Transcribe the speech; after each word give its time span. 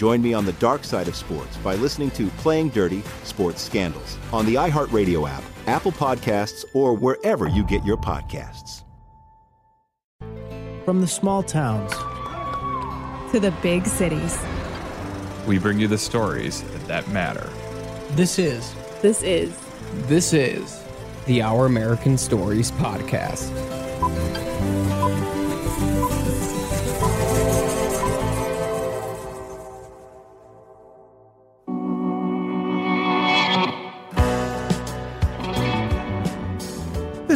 Join 0.00 0.22
me 0.22 0.32
on 0.32 0.46
the 0.46 0.54
dark 0.54 0.82
side 0.84 1.08
of 1.08 1.14
sports 1.14 1.58
by 1.58 1.74
listening 1.74 2.10
to 2.12 2.28
Playing 2.38 2.70
Dirty 2.70 3.02
Sports 3.22 3.60
Scandals 3.60 4.16
on 4.32 4.46
the 4.46 4.54
iHeartRadio 4.54 5.28
app, 5.28 5.42
Apple 5.66 5.92
Podcasts, 5.92 6.64
or 6.72 6.94
wherever 6.94 7.48
you 7.48 7.66
get 7.66 7.84
your 7.84 7.98
podcasts. 7.98 8.84
From 10.86 11.02
the 11.02 11.06
small 11.06 11.42
towns 11.42 11.92
to 13.30 13.40
the 13.40 13.50
big 13.60 13.84
cities, 13.84 14.42
we 15.46 15.58
bring 15.58 15.78
you 15.78 15.86
the 15.86 15.98
stories 15.98 16.62
that 16.86 17.06
matter. 17.10 17.50
This 18.12 18.38
is. 18.38 18.74
This 19.02 19.22
is. 19.22 19.54
This 20.06 20.32
is 20.32 20.82
the 21.26 21.42
Our 21.42 21.66
American 21.66 22.16
Stories 22.16 22.70
podcast. 22.70 23.50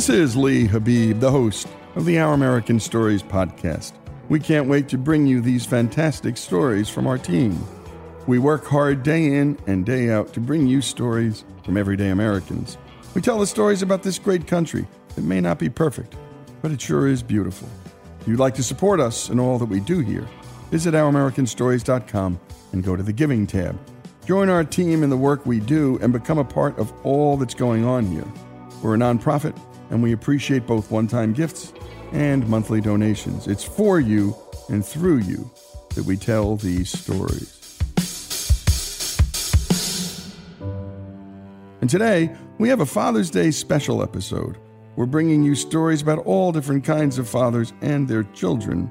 This 0.05 0.19
is 0.19 0.37
Lee 0.37 0.67
Habib, 0.67 1.21
the 1.21 1.31
host 1.31 1.67
of 1.97 2.05
the 2.05 2.19
Our 2.19 2.35
American 2.35 2.79
Stories 2.79 3.23
podcast. 3.23 3.95
We 4.29 4.39
can't 4.39 4.69
wait 4.69 4.87
to 4.91 4.99
bring 4.99 5.27
you 5.27 5.41
these 5.41 5.65
fantastic 5.65 6.37
stories 6.37 6.91
from 6.91 7.07
our 7.07 7.17
team. 7.17 7.59
We 8.27 8.39
work 8.39 8.67
hard 8.67 9.03
day 9.03 9.25
in 9.25 9.59
and 9.67 9.87
day 9.87 10.11
out 10.11 10.35
to 10.35 10.41
bring 10.41 10.67
you 10.67 10.83
stories 10.83 11.47
from 11.65 11.79
everyday 11.79 12.11
Americans. 12.11 12.77
We 13.15 13.23
tell 13.23 13.39
the 13.39 13.47
stories 13.47 13.81
about 13.81 14.03
this 14.03 14.19
great 14.19 14.47
country 14.47 14.87
that 15.15 15.25
may 15.25 15.41
not 15.41 15.59
be 15.59 15.71
perfect, 15.71 16.17
but 16.61 16.71
it 16.71 16.83
sure 16.83 17.09
is 17.09 17.23
beautiful. 17.23 17.71
If 18.21 18.29
you'd 18.29 18.39
like 18.39 18.57
to 18.57 18.63
support 18.63 19.01
us 19.01 19.31
in 19.31 19.41
all 19.41 19.59
that 19.59 19.71
we 19.71 19.81
do 19.81 20.01
here, 20.01 20.29
visit 20.71 20.93
ouramericanstories.com 20.93 22.39
and 22.73 22.85
go 22.85 22.95
to 22.95 23.03
the 23.03 23.15
Giving 23.15 23.47
tab. 23.47 23.81
Join 24.27 24.51
our 24.51 24.65
team 24.65 25.03
in 25.03 25.09
the 25.09 25.17
work 25.17 25.47
we 25.47 25.61
do 25.61 25.99
and 26.03 26.13
become 26.13 26.37
a 26.37 26.45
part 26.45 26.79
of 26.79 26.93
all 27.07 27.39
that's 27.39 27.55
going 27.55 27.87
on 27.87 28.05
here. 28.05 28.31
We're 28.83 28.97
a 28.97 28.99
nonprofit 28.99 29.59
and 29.95 30.03
we 30.03 30.13
appreciate 30.13 30.67
both 30.67 30.91
one 30.91 31.07
time 31.07 31.33
gifts 31.33 31.73
and 32.11 32.47
monthly 32.49 32.81
donations. 32.81 33.47
It's 33.47 33.63
for 33.63 34.01
you 34.01 34.37
and 34.69 34.85
through 34.85 35.19
you 35.19 35.49
that 35.95 36.05
we 36.05 36.17
tell 36.17 36.57
these 36.57 36.91
stories. 36.91 37.79
And 41.81 41.89
today, 41.89 42.35
we 42.59 42.69
have 42.69 42.81
a 42.81 42.87
Father's 42.87 43.31
Day 43.31 43.53
special 43.53 44.03
episode. 44.03 44.59
We're 44.97 45.07
bringing 45.07 45.45
you 45.45 45.55
stories 45.55 46.03
about 46.03 46.19
all 46.27 46.51
different 46.51 46.83
kinds 46.83 47.19
of 47.19 47.29
fathers 47.29 47.73
and 47.81 48.09
their 48.09 48.25
children. 48.25 48.91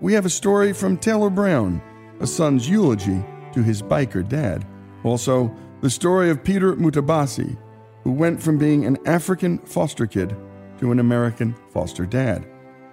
We 0.00 0.12
have 0.14 0.26
a 0.26 0.30
story 0.30 0.72
from 0.72 0.96
Taylor 0.96 1.30
Brown, 1.30 1.80
a 2.18 2.26
son's 2.26 2.68
eulogy 2.68 3.24
to 3.52 3.62
his 3.62 3.80
biker 3.80 4.28
dad. 4.28 4.66
Also, 5.04 5.54
the 5.82 5.90
story 5.90 6.30
of 6.30 6.42
Peter 6.42 6.74
Mutabazi, 6.74 7.56
who 8.02 8.12
went 8.12 8.42
from 8.42 8.58
being 8.58 8.84
an 8.84 8.98
African 9.06 9.58
foster 9.58 10.06
kid 10.06 10.36
to 10.78 10.92
an 10.92 10.98
American 10.98 11.54
foster 11.70 12.06
dad. 12.06 12.46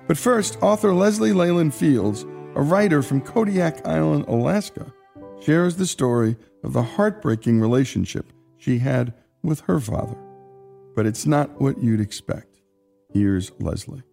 But 0.07 0.17
first, 0.17 0.57
author 0.61 0.93
Leslie 0.93 1.33
Leyland 1.33 1.73
Fields, 1.73 2.23
a 2.55 2.61
writer 2.61 3.01
from 3.01 3.21
Kodiak 3.21 3.85
Island, 3.85 4.25
Alaska, 4.27 4.93
shares 5.41 5.75
the 5.75 5.87
story 5.87 6.35
of 6.63 6.73
the 6.73 6.83
heartbreaking 6.83 7.59
relationship 7.59 8.33
she 8.57 8.79
had 8.79 9.13
with 9.43 9.61
her 9.61 9.79
father. 9.79 10.17
But 10.95 11.05
it's 11.05 11.25
not 11.25 11.61
what 11.61 11.81
you'd 11.81 12.01
expect. 12.01 12.59
Here's 13.13 13.51
Leslie. 13.59 14.03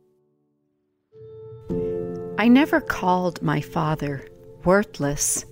I 2.38 2.48
never 2.48 2.81
called 2.81 3.43
my 3.43 3.60
father 3.60 4.26
worthless. 4.64 5.44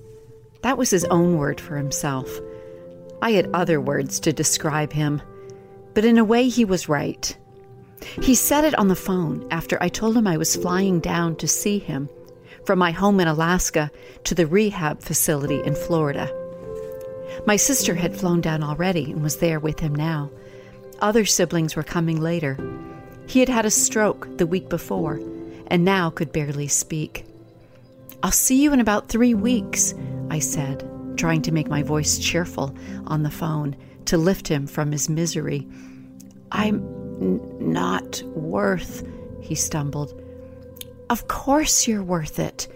That 0.62 0.78
was 0.78 0.90
his 0.90 1.04
own 1.06 1.38
word 1.38 1.60
for 1.60 1.76
himself. 1.76 2.28
I 3.22 3.32
had 3.32 3.48
other 3.54 3.80
words 3.80 4.20
to 4.20 4.32
describe 4.32 4.92
him, 4.92 5.22
but 5.94 6.04
in 6.04 6.18
a 6.18 6.24
way, 6.24 6.48
he 6.48 6.64
was 6.64 6.88
right. 6.88 7.36
He 8.20 8.34
said 8.34 8.64
it 8.64 8.74
on 8.78 8.88
the 8.88 8.96
phone 8.96 9.46
after 9.50 9.82
I 9.82 9.88
told 9.88 10.16
him 10.16 10.26
I 10.26 10.36
was 10.36 10.56
flying 10.56 11.00
down 11.00 11.36
to 11.36 11.48
see 11.48 11.78
him 11.78 12.08
from 12.64 12.78
my 12.78 12.90
home 12.90 13.20
in 13.20 13.28
Alaska 13.28 13.90
to 14.24 14.34
the 14.34 14.46
rehab 14.46 15.00
facility 15.00 15.62
in 15.62 15.74
Florida. 15.74 16.30
My 17.46 17.56
sister 17.56 17.94
had 17.94 18.16
flown 18.16 18.40
down 18.40 18.62
already 18.62 19.12
and 19.12 19.22
was 19.22 19.36
there 19.36 19.60
with 19.60 19.80
him 19.80 19.94
now. 19.94 20.30
Other 21.00 21.24
siblings 21.24 21.76
were 21.76 21.82
coming 21.82 22.20
later. 22.20 22.58
He 23.26 23.40
had 23.40 23.48
had 23.48 23.66
a 23.66 23.70
stroke 23.70 24.38
the 24.38 24.46
week 24.46 24.68
before 24.68 25.20
and 25.68 25.84
now 25.84 26.10
could 26.10 26.32
barely 26.32 26.68
speak. 26.68 27.24
I'll 28.22 28.30
see 28.30 28.62
you 28.62 28.72
in 28.72 28.80
about 28.80 29.08
three 29.08 29.34
weeks, 29.34 29.94
I 30.30 30.38
said, 30.38 30.88
trying 31.16 31.42
to 31.42 31.52
make 31.52 31.68
my 31.68 31.82
voice 31.82 32.18
cheerful 32.18 32.74
on 33.06 33.22
the 33.22 33.30
phone 33.30 33.76
to 34.06 34.18
lift 34.18 34.48
him 34.48 34.66
from 34.66 34.92
his 34.92 35.08
misery. 35.08 35.66
I'm 36.52 36.76
n- 37.20 37.40
not 37.58 38.22
worth, 38.34 39.06
he 39.40 39.54
stumbled. 39.54 40.20
Of 41.10 41.28
course 41.28 41.86
you're 41.86 42.02
worth 42.02 42.38
it, 42.38 42.68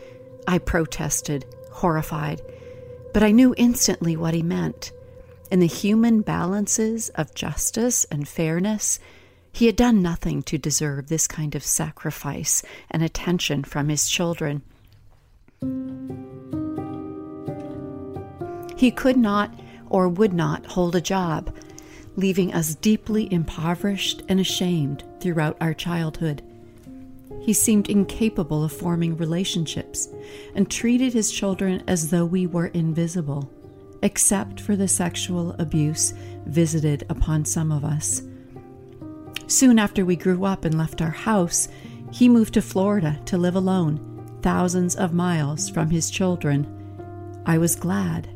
I 0.46 0.58
protested, 0.58 1.44
horrified. 1.72 2.40
But 3.12 3.22
I 3.22 3.30
knew 3.30 3.54
instantly 3.56 4.16
what 4.16 4.34
he 4.34 4.42
meant. 4.42 4.92
In 5.50 5.60
the 5.60 5.66
human 5.66 6.20
balances 6.20 7.08
of 7.10 7.34
justice 7.34 8.04
and 8.10 8.28
fairness, 8.28 9.00
he 9.52 9.66
had 9.66 9.76
done 9.76 10.02
nothing 10.02 10.42
to 10.44 10.58
deserve 10.58 11.08
this 11.08 11.26
kind 11.26 11.54
of 11.54 11.64
sacrifice 11.64 12.62
and 12.90 13.02
attention 13.02 13.64
from 13.64 13.88
his 13.88 14.08
children. 14.08 14.62
He 18.76 18.90
could 18.92 19.16
not 19.16 19.52
or 19.90 20.08
would 20.08 20.32
not 20.32 20.66
hold 20.66 20.94
a 20.94 21.00
job, 21.00 21.54
leaving 22.16 22.52
us 22.52 22.74
deeply 22.74 23.32
impoverished 23.32 24.22
and 24.28 24.40
ashamed 24.40 25.04
throughout 25.20 25.56
our 25.60 25.74
childhood. 25.74 26.42
He 27.40 27.52
seemed 27.52 27.88
incapable 27.88 28.64
of 28.64 28.72
forming 28.72 29.16
relationships 29.16 30.08
and 30.54 30.70
treated 30.70 31.12
his 31.12 31.30
children 31.30 31.82
as 31.86 32.10
though 32.10 32.26
we 32.26 32.46
were 32.46 32.66
invisible, 32.66 33.50
except 34.02 34.60
for 34.60 34.76
the 34.76 34.88
sexual 34.88 35.52
abuse 35.58 36.12
visited 36.46 37.06
upon 37.08 37.44
some 37.44 37.72
of 37.72 37.84
us. 37.84 38.22
Soon 39.46 39.78
after 39.78 40.04
we 40.04 40.16
grew 40.16 40.44
up 40.44 40.64
and 40.64 40.76
left 40.76 41.00
our 41.00 41.10
house, 41.10 41.68
he 42.12 42.28
moved 42.28 42.54
to 42.54 42.62
Florida 42.62 43.18
to 43.26 43.38
live 43.38 43.54
alone, 43.54 44.38
thousands 44.42 44.94
of 44.96 45.14
miles 45.14 45.70
from 45.70 45.90
his 45.90 46.10
children. 46.10 46.66
I 47.46 47.58
was 47.58 47.76
glad. 47.76 48.28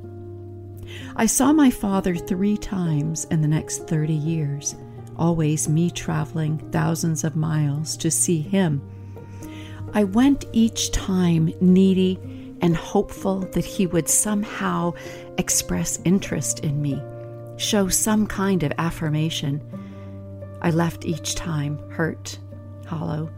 I 1.16 1.26
saw 1.26 1.52
my 1.52 1.70
father 1.70 2.14
three 2.14 2.56
times 2.56 3.24
in 3.26 3.42
the 3.42 3.48
next 3.48 3.86
30 3.88 4.12
years, 4.12 4.74
always 5.16 5.68
me 5.68 5.90
traveling 5.90 6.58
thousands 6.70 7.24
of 7.24 7.36
miles 7.36 7.96
to 7.98 8.10
see 8.10 8.40
him. 8.40 8.80
I 9.94 10.04
went 10.04 10.46
each 10.52 10.90
time 10.90 11.52
needy 11.60 12.18
and 12.62 12.76
hopeful 12.76 13.40
that 13.40 13.64
he 13.64 13.86
would 13.86 14.08
somehow 14.08 14.94
express 15.36 16.00
interest 16.04 16.60
in 16.60 16.80
me, 16.80 17.02
show 17.56 17.88
some 17.88 18.26
kind 18.26 18.62
of 18.62 18.72
affirmation. 18.78 19.60
I 20.62 20.70
left 20.70 21.04
each 21.04 21.34
time 21.34 21.78
hurt, 21.90 22.38
hollow. 22.86 23.30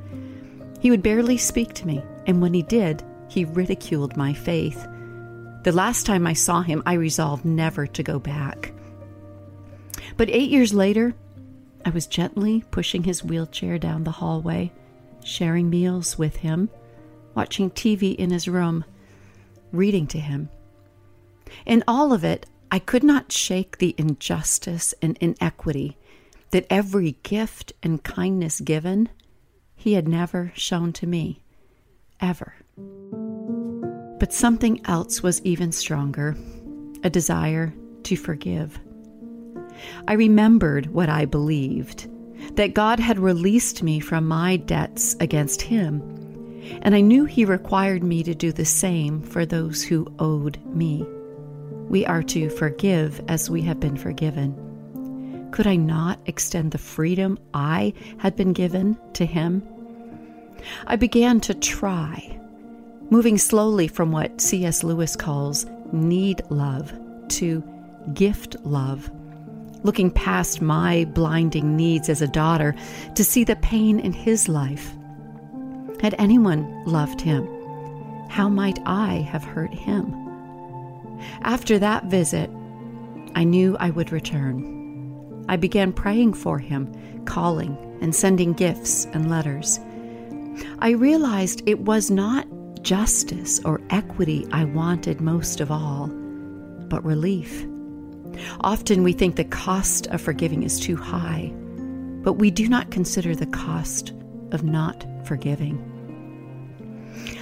He 0.80 0.90
would 0.90 1.02
barely 1.02 1.38
speak 1.38 1.72
to 1.74 1.86
me, 1.86 2.02
and 2.26 2.40
when 2.40 2.54
he 2.54 2.62
did, 2.62 3.02
he 3.28 3.46
ridiculed 3.46 4.16
my 4.16 4.32
faith. 4.32 4.86
The 5.64 5.72
last 5.72 6.04
time 6.04 6.26
I 6.26 6.34
saw 6.34 6.60
him, 6.60 6.82
I 6.84 6.92
resolved 6.92 7.46
never 7.46 7.86
to 7.86 8.02
go 8.02 8.18
back. 8.18 8.72
But 10.18 10.28
eight 10.28 10.50
years 10.50 10.74
later, 10.74 11.14
I 11.86 11.90
was 11.90 12.06
gently 12.06 12.62
pushing 12.70 13.04
his 13.04 13.24
wheelchair 13.24 13.78
down 13.78 14.04
the 14.04 14.10
hallway, 14.10 14.72
sharing 15.24 15.70
meals 15.70 16.18
with 16.18 16.36
him, 16.36 16.68
watching 17.34 17.70
TV 17.70 18.14
in 18.14 18.30
his 18.30 18.46
room, 18.46 18.84
reading 19.72 20.06
to 20.08 20.18
him. 20.18 20.50
In 21.64 21.82
all 21.88 22.12
of 22.12 22.24
it, 22.24 22.44
I 22.70 22.78
could 22.78 23.02
not 23.02 23.32
shake 23.32 23.78
the 23.78 23.94
injustice 23.96 24.94
and 25.00 25.16
inequity 25.18 25.96
that 26.50 26.66
every 26.68 27.16
gift 27.22 27.72
and 27.82 28.04
kindness 28.04 28.60
given, 28.60 29.08
he 29.74 29.94
had 29.94 30.08
never 30.08 30.52
shown 30.54 30.92
to 30.92 31.06
me, 31.06 31.42
ever. 32.20 32.54
But 34.24 34.32
something 34.32 34.80
else 34.86 35.22
was 35.22 35.42
even 35.42 35.70
stronger 35.70 36.34
a 37.02 37.10
desire 37.10 37.74
to 38.04 38.16
forgive. 38.16 38.80
I 40.08 40.14
remembered 40.14 40.86
what 40.86 41.10
I 41.10 41.26
believed 41.26 42.08
that 42.56 42.72
God 42.72 42.98
had 42.98 43.18
released 43.18 43.82
me 43.82 44.00
from 44.00 44.26
my 44.26 44.56
debts 44.56 45.14
against 45.20 45.60
Him, 45.60 46.00
and 46.80 46.94
I 46.94 47.02
knew 47.02 47.26
He 47.26 47.44
required 47.44 48.02
me 48.02 48.22
to 48.22 48.34
do 48.34 48.50
the 48.50 48.64
same 48.64 49.20
for 49.20 49.44
those 49.44 49.82
who 49.82 50.10
owed 50.18 50.58
me. 50.74 51.04
We 51.90 52.06
are 52.06 52.22
to 52.22 52.48
forgive 52.48 53.20
as 53.28 53.50
we 53.50 53.60
have 53.60 53.78
been 53.78 53.98
forgiven. 53.98 55.50
Could 55.52 55.66
I 55.66 55.76
not 55.76 56.18
extend 56.24 56.70
the 56.70 56.78
freedom 56.78 57.38
I 57.52 57.92
had 58.16 58.36
been 58.36 58.54
given 58.54 58.96
to 59.12 59.26
Him? 59.26 59.62
I 60.86 60.96
began 60.96 61.40
to 61.40 61.52
try 61.52 62.33
moving 63.14 63.38
slowly 63.38 63.86
from 63.86 64.10
what 64.10 64.40
C.S. 64.40 64.82
Lewis 64.82 65.14
calls 65.14 65.66
need 65.92 66.42
love 66.50 66.92
to 67.28 67.62
gift 68.12 68.56
love, 68.64 69.08
looking 69.84 70.10
past 70.10 70.60
my 70.60 71.04
blinding 71.14 71.76
needs 71.76 72.08
as 72.08 72.20
a 72.20 72.26
daughter 72.26 72.74
to 73.14 73.22
see 73.22 73.44
the 73.44 73.54
pain 73.54 74.00
in 74.00 74.12
his 74.12 74.48
life. 74.48 74.90
Had 76.00 76.16
anyone 76.18 76.66
loved 76.86 77.20
him, 77.20 77.46
how 78.30 78.48
might 78.48 78.80
I 78.84 79.18
have 79.30 79.44
hurt 79.44 79.72
him? 79.72 80.12
After 81.42 81.78
that 81.78 82.06
visit, 82.06 82.50
I 83.36 83.44
knew 83.44 83.76
I 83.78 83.90
would 83.90 84.10
return. 84.10 85.44
I 85.48 85.54
began 85.54 85.92
praying 85.92 86.34
for 86.34 86.58
him, 86.58 86.92
calling 87.26 87.78
and 88.00 88.12
sending 88.12 88.54
gifts 88.54 89.04
and 89.12 89.30
letters. 89.30 89.78
I 90.80 90.90
realized 90.90 91.62
it 91.64 91.78
was 91.78 92.10
not 92.10 92.48
justice 92.84 93.60
or 93.64 93.80
equity 93.90 94.46
I 94.52 94.64
wanted 94.64 95.20
most 95.20 95.60
of 95.60 95.70
all, 95.70 96.08
but 96.88 97.04
relief. 97.04 97.66
Often 98.60 99.02
we 99.02 99.12
think 99.12 99.36
the 99.36 99.44
cost 99.44 100.06
of 100.08 100.20
forgiving 100.20 100.62
is 100.62 100.78
too 100.78 100.96
high, 100.96 101.52
but 102.22 102.34
we 102.34 102.50
do 102.50 102.68
not 102.68 102.90
consider 102.90 103.34
the 103.34 103.46
cost 103.46 104.12
of 104.52 104.62
not 104.62 105.06
forgiving. 105.24 105.90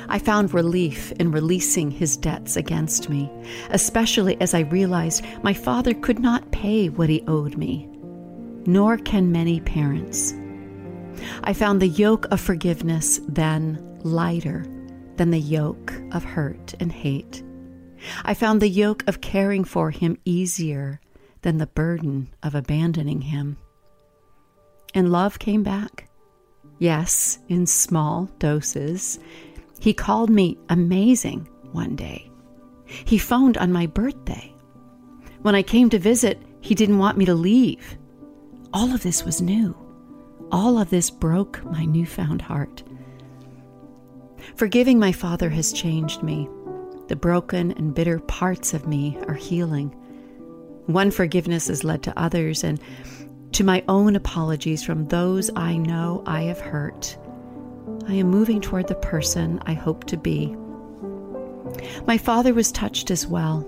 I 0.08 0.18
found 0.18 0.54
relief 0.54 1.10
in 1.12 1.32
releasing 1.32 1.90
his 1.90 2.16
debts 2.16 2.56
against 2.56 3.08
me, 3.08 3.30
especially 3.70 4.40
as 4.40 4.54
I 4.54 4.60
realized 4.60 5.24
my 5.42 5.54
father 5.54 5.94
could 5.94 6.18
not 6.18 6.52
pay 6.52 6.88
what 6.88 7.08
he 7.08 7.24
owed 7.26 7.56
me, 7.56 7.88
nor 8.66 8.96
can 8.96 9.32
many 9.32 9.60
parents. 9.60 10.34
I 11.42 11.52
found 11.52 11.80
the 11.80 11.88
yoke 11.88 12.26
of 12.30 12.40
forgiveness 12.40 13.20
then 13.26 13.98
lighter 14.04 14.66
than 15.16 15.30
the 15.30 15.40
yoke 15.40 15.92
of 16.12 16.24
hurt 16.24 16.74
and 16.80 16.90
hate. 16.90 17.42
I 18.24 18.34
found 18.34 18.60
the 18.60 18.68
yoke 18.68 19.04
of 19.06 19.20
caring 19.20 19.64
for 19.64 19.90
him 19.90 20.18
easier 20.24 21.00
than 21.42 21.58
the 21.58 21.66
burden 21.66 22.32
of 22.42 22.54
abandoning 22.54 23.20
him. 23.20 23.56
And 24.94 25.12
love 25.12 25.38
came 25.38 25.62
back. 25.62 26.08
Yes, 26.78 27.38
in 27.48 27.66
small 27.66 28.28
doses. 28.38 29.18
He 29.80 29.94
called 29.94 30.30
me 30.30 30.58
amazing 30.68 31.48
one 31.72 31.96
day. 31.96 32.30
He 32.86 33.18
phoned 33.18 33.56
on 33.56 33.72
my 33.72 33.86
birthday. 33.86 34.52
When 35.42 35.54
I 35.54 35.62
came 35.62 35.90
to 35.90 35.98
visit, 35.98 36.40
he 36.60 36.74
didn't 36.74 36.98
want 36.98 37.18
me 37.18 37.24
to 37.24 37.34
leave. 37.34 37.96
All 38.72 38.94
of 38.94 39.02
this 39.02 39.24
was 39.24 39.42
new. 39.42 39.76
All 40.50 40.78
of 40.78 40.90
this 40.90 41.10
broke 41.10 41.64
my 41.64 41.84
newfound 41.84 42.42
heart. 42.42 42.82
Forgiving 44.56 44.98
my 44.98 45.12
father 45.12 45.50
has 45.50 45.72
changed 45.72 46.22
me. 46.22 46.48
The 47.08 47.16
broken 47.16 47.72
and 47.72 47.94
bitter 47.94 48.18
parts 48.20 48.74
of 48.74 48.86
me 48.86 49.18
are 49.26 49.34
healing. 49.34 49.88
One 50.86 51.10
forgiveness 51.10 51.68
has 51.68 51.84
led 51.84 52.02
to 52.04 52.18
others, 52.18 52.64
and 52.64 52.80
to 53.52 53.64
my 53.64 53.82
own 53.88 54.16
apologies 54.16 54.82
from 54.82 55.08
those 55.08 55.50
I 55.56 55.76
know 55.76 56.22
I 56.26 56.42
have 56.42 56.60
hurt. 56.60 57.16
I 58.08 58.14
am 58.14 58.30
moving 58.30 58.60
toward 58.60 58.88
the 58.88 58.94
person 58.94 59.60
I 59.66 59.74
hope 59.74 60.04
to 60.04 60.16
be. 60.16 60.56
My 62.06 62.18
father 62.18 62.52
was 62.52 62.72
touched 62.72 63.10
as 63.10 63.26
well. 63.26 63.66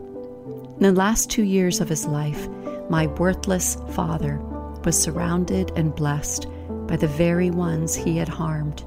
In 0.76 0.83
the 0.83 0.93
last 0.93 1.31
two 1.31 1.45
years 1.45 1.81
of 1.81 1.88
his 1.88 2.07
life, 2.07 2.49
my 2.91 3.07
worthless 3.07 3.76
father 3.91 4.38
was 4.85 5.00
surrounded 5.00 5.73
and 5.76 5.95
blessed 5.95 6.47
by 6.87 6.97
the 6.97 7.09
very 7.09 7.50
ones 7.50 7.95
he 7.95 8.17
had 8.17 8.29
harmed. 8.29 8.85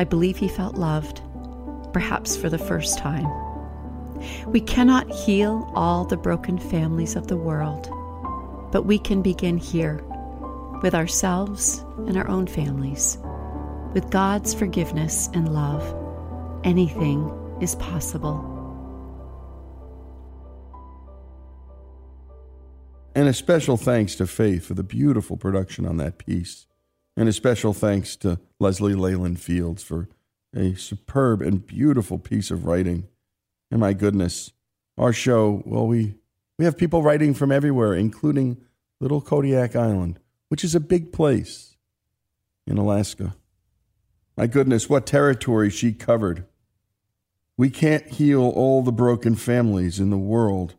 I 0.00 0.04
believe 0.04 0.38
he 0.38 0.48
felt 0.48 0.76
loved, 0.76 1.20
perhaps 1.92 2.34
for 2.34 2.48
the 2.48 2.56
first 2.56 2.96
time. 2.96 3.28
We 4.46 4.62
cannot 4.62 5.10
heal 5.10 5.70
all 5.74 6.06
the 6.06 6.16
broken 6.16 6.58
families 6.58 7.16
of 7.16 7.26
the 7.26 7.36
world, 7.36 7.90
but 8.72 8.86
we 8.86 8.98
can 8.98 9.20
begin 9.20 9.58
here 9.58 10.02
with 10.82 10.94
ourselves 10.94 11.84
and 12.06 12.16
our 12.16 12.26
own 12.28 12.46
families. 12.46 13.18
With 13.92 14.08
God's 14.08 14.54
forgiveness 14.54 15.28
and 15.34 15.52
love, 15.52 15.84
anything 16.64 17.30
is 17.60 17.74
possible. 17.74 18.38
And 23.14 23.28
a 23.28 23.34
special 23.34 23.76
thanks 23.76 24.14
to 24.14 24.26
Faith 24.26 24.64
for 24.64 24.72
the 24.72 24.82
beautiful 24.82 25.36
production 25.36 25.84
on 25.84 25.98
that 25.98 26.16
piece. 26.16 26.64
And 27.16 27.28
a 27.28 27.32
special 27.32 27.72
thanks 27.72 28.16
to 28.16 28.38
Leslie 28.58 28.94
Leyland 28.94 29.40
Fields 29.40 29.82
for 29.82 30.08
a 30.54 30.74
superb 30.74 31.42
and 31.42 31.66
beautiful 31.66 32.18
piece 32.18 32.50
of 32.50 32.64
writing. 32.64 33.08
And 33.70 33.80
my 33.80 33.92
goodness, 33.92 34.52
our 34.96 35.12
show, 35.12 35.62
well, 35.64 35.86
we, 35.86 36.14
we 36.58 36.64
have 36.64 36.78
people 36.78 37.02
writing 37.02 37.34
from 37.34 37.52
everywhere, 37.52 37.94
including 37.94 38.58
little 39.00 39.20
Kodiak 39.20 39.76
Island, 39.76 40.18
which 40.48 40.64
is 40.64 40.74
a 40.74 40.80
big 40.80 41.12
place 41.12 41.76
in 42.66 42.78
Alaska. 42.78 43.34
My 44.36 44.46
goodness, 44.46 44.88
what 44.88 45.06
territory 45.06 45.70
she 45.70 45.92
covered. 45.92 46.46
We 47.56 47.68
can't 47.68 48.06
heal 48.06 48.42
all 48.42 48.82
the 48.82 48.92
broken 48.92 49.34
families 49.34 50.00
in 50.00 50.10
the 50.10 50.18
world. 50.18 50.76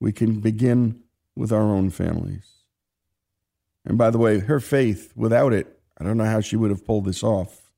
We 0.00 0.12
can 0.12 0.40
begin 0.40 1.00
with 1.34 1.52
our 1.52 1.62
own 1.62 1.90
families. 1.90 2.59
And 3.84 3.96
by 3.96 4.10
the 4.10 4.18
way, 4.18 4.40
her 4.40 4.60
faith, 4.60 5.12
without 5.16 5.52
it, 5.52 5.78
I 5.98 6.04
don't 6.04 6.16
know 6.16 6.24
how 6.24 6.40
she 6.40 6.56
would 6.56 6.70
have 6.70 6.86
pulled 6.86 7.04
this 7.04 7.22
off. 7.22 7.70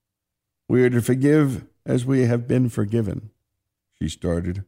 We 0.69 0.83
are 0.85 0.91
to 0.91 1.03
forgive 1.03 1.65
as 1.85 2.05
we 2.05 2.27
have 2.27 2.47
been 2.47 2.69
forgiven, 2.69 3.31
she 3.99 4.09
started. 4.09 4.65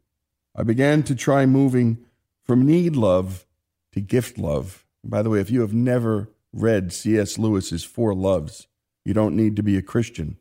I 0.57 0.63
began 0.63 1.03
to 1.05 1.15
try 1.15 1.47
moving 1.47 1.99
from 2.45 2.67
need 2.67 2.97
love 2.97 3.47
to 3.93 4.01
gift 4.01 4.39
love. 4.39 4.85
And 5.03 5.11
by 5.11 5.23
the 5.23 5.31
way, 5.31 5.41
if 5.41 5.51
you 5.51 5.61
have 5.61 5.75
never 5.75 6.31
read 6.53 6.93
C.S. 6.93 7.39
Lewis's 7.39 7.85
Four 7.85 8.15
Loves, 8.15 8.67
you 9.05 9.15
don't 9.15 9.37
need 9.37 9.57
to 9.57 9.63
be 9.63 9.77
a 9.77 9.83
Christian 9.83 10.39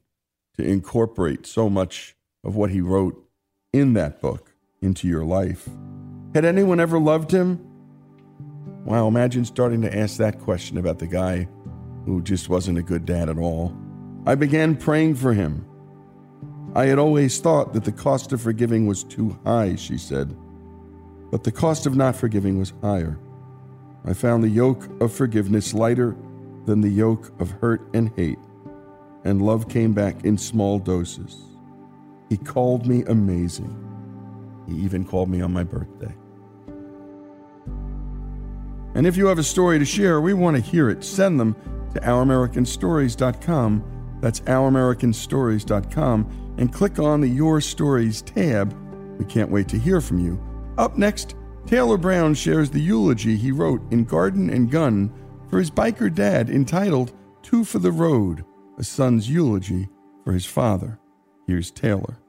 to 0.57 0.63
incorporate 0.63 1.45
so 1.45 1.69
much 1.69 2.15
of 2.43 2.55
what 2.55 2.69
he 2.69 2.81
wrote 2.81 3.23
in 3.71 3.93
that 3.93 4.21
book 4.21 4.51
into 4.81 5.07
your 5.07 5.25
life. 5.25 5.67
Had 6.33 6.45
anyone 6.45 6.79
ever 6.79 6.99
loved 6.99 7.31
him? 7.31 7.72
Wow, 8.85 9.07
imagine 9.07 9.45
starting 9.45 9.81
to 9.83 9.97
ask 9.97 10.17
that 10.17 10.39
question 10.39 10.77
about 10.77 10.99
the 10.99 11.07
guy 11.07 11.47
who 12.05 12.21
just 12.21 12.49
wasn't 12.49 12.77
a 12.77 12.83
good 12.83 13.05
dad 13.05 13.29
at 13.29 13.37
all. 13.37 13.73
I 14.25 14.35
began 14.35 14.75
praying 14.75 15.15
for 15.15 15.33
him. 15.33 15.65
I 16.75 16.87
had 16.87 16.99
always 16.99 17.39
thought 17.39 17.73
that 17.73 17.85
the 17.85 17.93
cost 17.93 18.33
of 18.33 18.41
forgiving 18.41 18.85
was 18.85 19.03
too 19.03 19.39
high, 19.45 19.75
she 19.75 19.97
said, 19.97 20.35
but 21.31 21.43
the 21.43 21.51
cost 21.51 21.85
of 21.85 21.95
not 21.95 22.15
forgiving 22.15 22.59
was 22.59 22.73
higher. 22.81 23.17
I 24.05 24.13
found 24.13 24.43
the 24.43 24.49
yoke 24.49 24.89
of 25.01 25.13
forgiveness 25.13 25.73
lighter 25.73 26.15
than 26.65 26.81
the 26.81 26.89
yoke 26.89 27.31
of 27.39 27.51
hurt 27.51 27.81
and 27.93 28.11
hate, 28.17 28.39
and 29.23 29.41
love 29.41 29.69
came 29.69 29.93
back 29.93 30.25
in 30.25 30.37
small 30.37 30.77
doses. 30.77 31.37
He 32.27 32.35
called 32.35 32.85
me 32.85 33.03
amazing. 33.03 33.79
He 34.67 34.75
even 34.75 35.05
called 35.05 35.29
me 35.29 35.41
on 35.41 35.53
my 35.53 35.63
birthday. 35.63 36.13
And 38.95 39.07
if 39.07 39.17
you 39.17 39.27
have 39.27 39.39
a 39.39 39.43
story 39.43 39.79
to 39.79 39.85
share, 39.85 40.21
we 40.21 40.33
want 40.33 40.55
to 40.55 40.61
hear 40.61 40.89
it. 40.89 41.03
Send 41.03 41.39
them 41.39 41.55
to 41.93 41.99
ouramericanstories.com. 42.01 43.83
That's 44.21 44.39
ouramericanstories.com. 44.41 46.55
And 46.57 46.71
click 46.71 46.99
on 46.99 47.21
the 47.21 47.27
Your 47.27 47.61
Stories 47.61 48.21
tab. 48.21 48.77
We 49.17 49.25
can't 49.25 49.51
wait 49.51 49.67
to 49.69 49.79
hear 49.79 50.01
from 50.01 50.19
you. 50.19 50.41
Up 50.77 50.97
next, 50.97 51.35
Taylor 51.65 51.97
Brown 51.97 52.33
shares 52.33 52.69
the 52.69 52.81
eulogy 52.81 53.37
he 53.37 53.51
wrote 53.51 53.81
in 53.91 54.03
Garden 54.03 54.49
and 54.49 54.69
Gun 54.69 55.11
for 55.49 55.59
his 55.59 55.71
biker 55.71 56.13
dad 56.13 56.49
entitled 56.49 57.13
Two 57.41 57.63
for 57.63 57.79
the 57.79 57.91
Road, 57.91 58.43
a 58.77 58.83
son's 58.83 59.29
eulogy 59.29 59.89
for 60.23 60.33
his 60.33 60.45
father. 60.45 60.99
Here's 61.47 61.71
Taylor. 61.71 62.22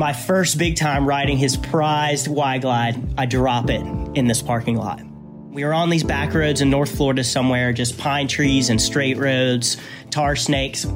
My 0.00 0.14
first 0.14 0.56
big 0.56 0.76
time 0.76 1.06
riding 1.06 1.36
his 1.36 1.58
prized 1.58 2.26
Wide 2.26 2.62
Glide, 2.62 2.98
I 3.18 3.26
drop 3.26 3.68
it 3.68 3.82
in 4.16 4.26
this 4.26 4.40
parking 4.40 4.76
lot. 4.76 5.02
We 5.50 5.62
were 5.62 5.74
on 5.74 5.90
these 5.90 6.02
back 6.04 6.32
roads 6.32 6.62
in 6.62 6.70
North 6.70 6.96
Florida 6.96 7.22
somewhere, 7.22 7.74
just 7.74 7.98
pine 7.98 8.26
trees 8.26 8.70
and 8.70 8.80
straight 8.80 9.18
roads, 9.18 9.76
tar 10.08 10.36
snakes. 10.36 10.86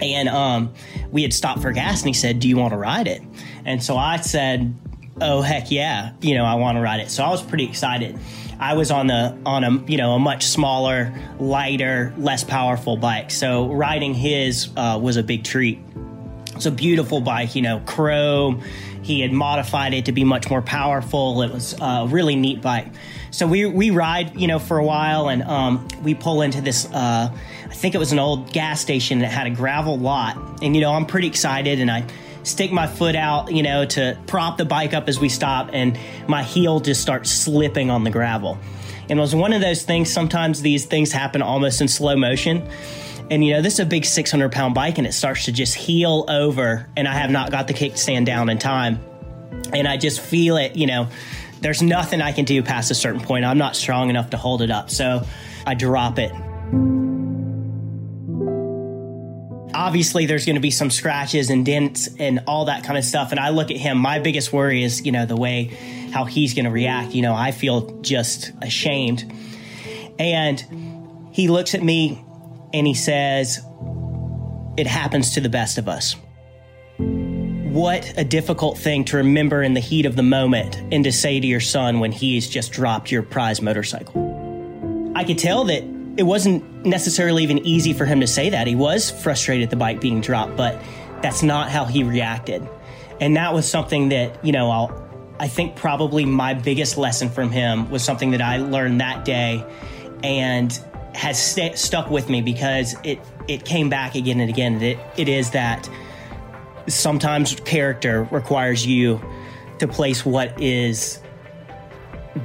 And 0.00 0.30
um, 0.30 0.72
we 1.10 1.20
had 1.20 1.34
stopped 1.34 1.60
for 1.60 1.72
gas, 1.72 2.00
and 2.00 2.08
he 2.08 2.14
said, 2.14 2.40
Do 2.40 2.48
you 2.48 2.56
want 2.56 2.72
to 2.72 2.78
ride 2.78 3.06
it? 3.06 3.20
And 3.66 3.82
so 3.82 3.98
I 3.98 4.16
said, 4.16 4.74
Oh, 5.20 5.42
heck 5.42 5.70
yeah, 5.70 6.14
you 6.22 6.34
know, 6.34 6.46
I 6.46 6.54
want 6.54 6.78
to 6.78 6.80
ride 6.80 7.00
it. 7.00 7.10
So 7.10 7.22
I 7.22 7.28
was 7.28 7.42
pretty 7.42 7.64
excited. 7.66 8.18
I 8.58 8.72
was 8.72 8.90
on 8.90 9.10
a 9.10 9.38
on 9.44 9.62
a 9.62 9.84
you 9.90 9.98
know 9.98 10.12
a 10.12 10.18
much 10.18 10.46
smaller, 10.46 11.12
lighter, 11.38 12.14
less 12.16 12.44
powerful 12.44 12.96
bike. 12.96 13.30
So 13.30 13.70
riding 13.70 14.14
his 14.14 14.70
uh, 14.74 14.98
was 15.02 15.18
a 15.18 15.22
big 15.22 15.44
treat. 15.44 15.80
It's 16.54 16.66
a 16.66 16.70
beautiful 16.70 17.20
bike, 17.20 17.54
you 17.54 17.62
know, 17.62 17.80
chrome. 17.80 18.62
He 19.02 19.20
had 19.20 19.32
modified 19.32 19.94
it 19.94 20.04
to 20.06 20.12
be 20.12 20.22
much 20.22 20.48
more 20.48 20.62
powerful. 20.62 21.42
It 21.42 21.52
was 21.52 21.74
a 21.80 22.06
really 22.08 22.36
neat 22.36 22.62
bike. 22.62 22.86
So 23.30 23.46
we 23.46 23.66
we 23.66 23.90
ride, 23.90 24.38
you 24.38 24.46
know, 24.46 24.58
for 24.58 24.78
a 24.78 24.84
while, 24.84 25.28
and 25.28 25.42
um, 25.42 25.88
we 26.02 26.14
pull 26.14 26.42
into 26.42 26.60
this. 26.60 26.86
Uh, 26.86 27.30
I 27.64 27.74
think 27.74 27.94
it 27.94 27.98
was 27.98 28.12
an 28.12 28.18
old 28.18 28.52
gas 28.52 28.80
station 28.80 29.20
that 29.20 29.32
had 29.32 29.46
a 29.46 29.50
gravel 29.50 29.98
lot, 29.98 30.36
and 30.62 30.76
you 30.76 30.82
know, 30.82 30.92
I'm 30.92 31.06
pretty 31.06 31.28
excited, 31.28 31.80
and 31.80 31.90
I 31.90 32.04
stick 32.42 32.72
my 32.72 32.86
foot 32.86 33.16
out, 33.16 33.52
you 33.52 33.62
know, 33.62 33.84
to 33.86 34.18
prop 34.26 34.58
the 34.58 34.64
bike 34.64 34.94
up 34.94 35.08
as 35.08 35.18
we 35.18 35.28
stop, 35.28 35.70
and 35.72 35.98
my 36.28 36.42
heel 36.42 36.80
just 36.80 37.00
starts 37.00 37.30
slipping 37.30 37.90
on 37.90 38.04
the 38.04 38.10
gravel. 38.10 38.58
And 39.08 39.18
it 39.18 39.22
was 39.22 39.34
one 39.34 39.52
of 39.52 39.60
those 39.60 39.82
things. 39.82 40.12
Sometimes 40.12 40.62
these 40.62 40.86
things 40.86 41.12
happen 41.12 41.42
almost 41.42 41.80
in 41.80 41.88
slow 41.88 42.16
motion. 42.16 42.68
And 43.32 43.42
you 43.42 43.54
know, 43.54 43.62
this 43.62 43.72
is 43.72 43.80
a 43.80 43.86
big 43.86 44.04
600 44.04 44.52
pound 44.52 44.74
bike 44.74 44.98
and 44.98 45.06
it 45.06 45.14
starts 45.14 45.46
to 45.46 45.52
just 45.52 45.74
heel 45.74 46.26
over. 46.28 46.86
And 46.94 47.08
I 47.08 47.14
have 47.14 47.30
not 47.30 47.50
got 47.50 47.66
the 47.66 47.72
kickstand 47.72 48.26
down 48.26 48.50
in 48.50 48.58
time. 48.58 49.00
And 49.72 49.88
I 49.88 49.96
just 49.96 50.20
feel 50.20 50.58
it, 50.58 50.76
you 50.76 50.86
know, 50.86 51.08
there's 51.62 51.80
nothing 51.80 52.20
I 52.20 52.32
can 52.32 52.44
do 52.44 52.62
past 52.62 52.90
a 52.90 52.94
certain 52.94 53.22
point. 53.22 53.46
I'm 53.46 53.56
not 53.56 53.74
strong 53.74 54.10
enough 54.10 54.28
to 54.30 54.36
hold 54.36 54.60
it 54.60 54.70
up. 54.70 54.90
So 54.90 55.22
I 55.66 55.72
drop 55.72 56.18
it. 56.18 56.30
Obviously, 59.74 60.26
there's 60.26 60.44
going 60.44 60.56
to 60.56 60.60
be 60.60 60.70
some 60.70 60.90
scratches 60.90 61.48
and 61.48 61.64
dents 61.64 62.10
and 62.18 62.40
all 62.46 62.66
that 62.66 62.84
kind 62.84 62.98
of 62.98 63.04
stuff. 63.04 63.30
And 63.30 63.40
I 63.40 63.48
look 63.48 63.70
at 63.70 63.78
him, 63.78 63.96
my 63.96 64.18
biggest 64.18 64.52
worry 64.52 64.82
is, 64.82 65.06
you 65.06 65.12
know, 65.12 65.24
the 65.24 65.36
way 65.36 65.74
how 66.12 66.26
he's 66.26 66.52
going 66.52 66.66
to 66.66 66.70
react. 66.70 67.14
You 67.14 67.22
know, 67.22 67.34
I 67.34 67.52
feel 67.52 68.02
just 68.02 68.52
ashamed. 68.60 69.32
And 70.18 71.30
he 71.32 71.48
looks 71.48 71.74
at 71.74 71.82
me 71.82 72.22
and 72.72 72.86
he 72.86 72.94
says, 72.94 73.60
It 74.76 74.86
happens 74.86 75.34
to 75.34 75.40
the 75.40 75.48
best 75.48 75.78
of 75.78 75.88
us. 75.88 76.16
What 76.98 78.12
a 78.18 78.24
difficult 78.24 78.76
thing 78.76 79.04
to 79.06 79.16
remember 79.16 79.62
in 79.62 79.72
the 79.72 79.80
heat 79.80 80.04
of 80.04 80.14
the 80.14 80.22
moment 80.22 80.76
and 80.92 81.04
to 81.04 81.12
say 81.12 81.40
to 81.40 81.46
your 81.46 81.60
son 81.60 82.00
when 82.00 82.12
he's 82.12 82.48
just 82.48 82.72
dropped 82.72 83.10
your 83.10 83.22
prize 83.22 83.62
motorcycle. 83.62 85.12
I 85.16 85.24
could 85.24 85.38
tell 85.38 85.64
that 85.64 85.82
it 86.16 86.24
wasn't 86.24 86.84
necessarily 86.84 87.42
even 87.42 87.58
easy 87.66 87.94
for 87.94 88.04
him 88.04 88.20
to 88.20 88.26
say 88.26 88.50
that. 88.50 88.66
He 88.66 88.74
was 88.74 89.10
frustrated 89.10 89.64
at 89.64 89.70
the 89.70 89.76
bike 89.76 90.00
being 90.00 90.20
dropped, 90.20 90.56
but 90.56 90.82
that's 91.22 91.42
not 91.42 91.70
how 91.70 91.86
he 91.86 92.04
reacted. 92.04 92.68
And 93.20 93.36
that 93.36 93.54
was 93.54 93.66
something 93.70 94.10
that, 94.10 94.44
you 94.44 94.52
know, 94.52 94.70
I'll, 94.70 95.34
I 95.38 95.48
think 95.48 95.76
probably 95.76 96.26
my 96.26 96.54
biggest 96.54 96.98
lesson 96.98 97.30
from 97.30 97.50
him 97.50 97.90
was 97.90 98.04
something 98.04 98.32
that 98.32 98.42
I 98.42 98.58
learned 98.58 99.00
that 99.00 99.24
day. 99.24 99.64
And 100.22 100.78
has 101.14 101.42
st- 101.42 101.78
stuck 101.78 102.10
with 102.10 102.28
me 102.28 102.42
because 102.42 102.94
it 103.04 103.20
it 103.48 103.64
came 103.64 103.88
back 103.88 104.14
again 104.14 104.40
and 104.40 104.48
again. 104.48 104.80
It 104.82 104.98
it 105.16 105.28
is 105.28 105.50
that 105.50 105.88
sometimes 106.88 107.54
character 107.60 108.24
requires 108.30 108.86
you 108.86 109.20
to 109.78 109.88
place 109.88 110.24
what 110.24 110.60
is 110.60 111.20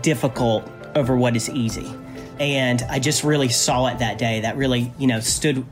difficult 0.02 0.70
over 0.96 1.16
what 1.16 1.36
is 1.36 1.50
easy. 1.50 1.94
And 2.40 2.84
I 2.84 3.00
just 3.00 3.24
really 3.24 3.50
saw 3.50 3.88
it 3.88 4.00
that 4.00 4.18
day. 4.18 4.42
That 4.42 4.58
really, 4.58 4.92
you 4.98 5.08
know, 5.08 5.20
stood 5.20 5.66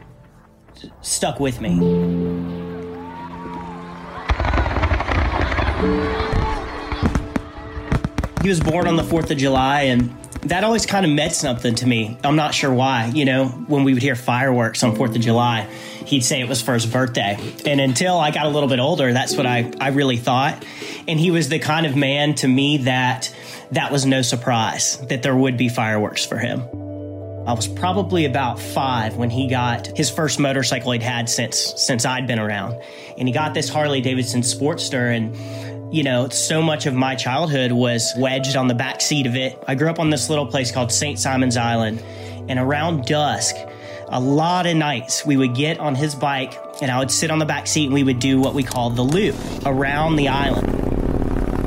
stuck 1.01 1.39
with 1.39 1.61
me. 1.61 1.69
He 8.41 8.49
was 8.49 8.59
born 8.59 8.87
on 8.87 8.95
the 8.95 9.03
4th 9.03 9.31
of 9.31 9.37
July 9.37 9.81
and 9.81 10.15
that 10.45 10.63
always 10.63 10.85
kind 10.85 11.05
of 11.05 11.11
meant 11.11 11.33
something 11.33 11.75
to 11.75 11.87
me. 11.87 12.17
I'm 12.23 12.35
not 12.35 12.53
sure 12.53 12.73
why. 12.73 13.07
You 13.07 13.25
know, 13.25 13.47
when 13.47 13.83
we 13.83 13.93
would 13.93 14.03
hear 14.03 14.15
fireworks 14.15 14.83
on 14.83 14.95
4th 14.95 15.15
of 15.15 15.21
July, 15.21 15.61
he'd 16.05 16.21
say 16.21 16.39
it 16.39 16.47
was 16.47 16.61
for 16.61 16.73
his 16.73 16.85
birthday. 16.85 17.37
And 17.65 17.81
until 17.81 18.17
I 18.17 18.31
got 18.31 18.45
a 18.45 18.49
little 18.49 18.69
bit 18.69 18.79
older, 18.79 19.11
that's 19.11 19.35
what 19.35 19.45
I, 19.45 19.71
I 19.79 19.89
really 19.89 20.17
thought. 20.17 20.63
And 21.07 21.19
he 21.19 21.31
was 21.31 21.49
the 21.49 21.59
kind 21.59 21.85
of 21.85 21.95
man 21.95 22.35
to 22.35 22.47
me 22.47 22.77
that 22.77 23.33
that 23.71 23.91
was 23.91 24.05
no 24.05 24.21
surprise 24.21 24.97
that 25.07 25.23
there 25.23 25.35
would 25.35 25.57
be 25.57 25.69
fireworks 25.69 26.25
for 26.25 26.37
him. 26.37 26.61
I 27.47 27.53
was 27.53 27.67
probably 27.67 28.25
about 28.25 28.59
five 28.59 29.17
when 29.17 29.29
he 29.29 29.47
got 29.47 29.95
his 29.95 30.09
first 30.09 30.39
motorcycle 30.39 30.93
he'd 30.93 31.03
had 31.03 31.29
since 31.29 31.73
since 31.77 32.03
I'd 32.03 32.25
been 32.25 32.39
around, 32.39 32.81
and 33.19 33.27
he 33.27 33.33
got 33.35 33.53
this 33.53 33.69
Harley 33.69 34.01
Davidson 34.01 34.41
Sportster, 34.41 35.15
and 35.15 35.35
you 35.95 36.03
know, 36.03 36.27
so 36.27 36.61
much 36.61 36.87
of 36.87 36.93
my 36.93 37.15
childhood 37.15 37.71
was 37.71 38.13
wedged 38.17 38.57
on 38.57 38.67
the 38.67 38.73
back 38.73 38.99
seat 38.99 39.25
of 39.25 39.37
it. 39.37 39.57
I 39.65 39.75
grew 39.75 39.89
up 39.89 39.97
on 39.97 40.09
this 40.09 40.29
little 40.29 40.45
place 40.45 40.69
called 40.69 40.91
St. 40.91 41.17
Simon's 41.17 41.55
Island, 41.55 42.03
and 42.49 42.59
around 42.59 43.05
dusk, 43.05 43.55
a 44.09 44.19
lot 44.19 44.65
of 44.65 44.75
nights 44.75 45.25
we 45.25 45.37
would 45.37 45.55
get 45.55 45.79
on 45.79 45.95
his 45.95 46.13
bike 46.13 46.59
and 46.81 46.91
I 46.91 46.99
would 46.99 47.11
sit 47.11 47.31
on 47.31 47.39
the 47.39 47.45
back 47.45 47.65
seat 47.65 47.85
and 47.85 47.93
we 47.93 48.03
would 48.03 48.19
do 48.19 48.41
what 48.41 48.53
we 48.53 48.61
call 48.61 48.89
the 48.89 49.03
loop 49.03 49.37
around 49.65 50.17
the 50.17 50.27
island. 50.27 50.84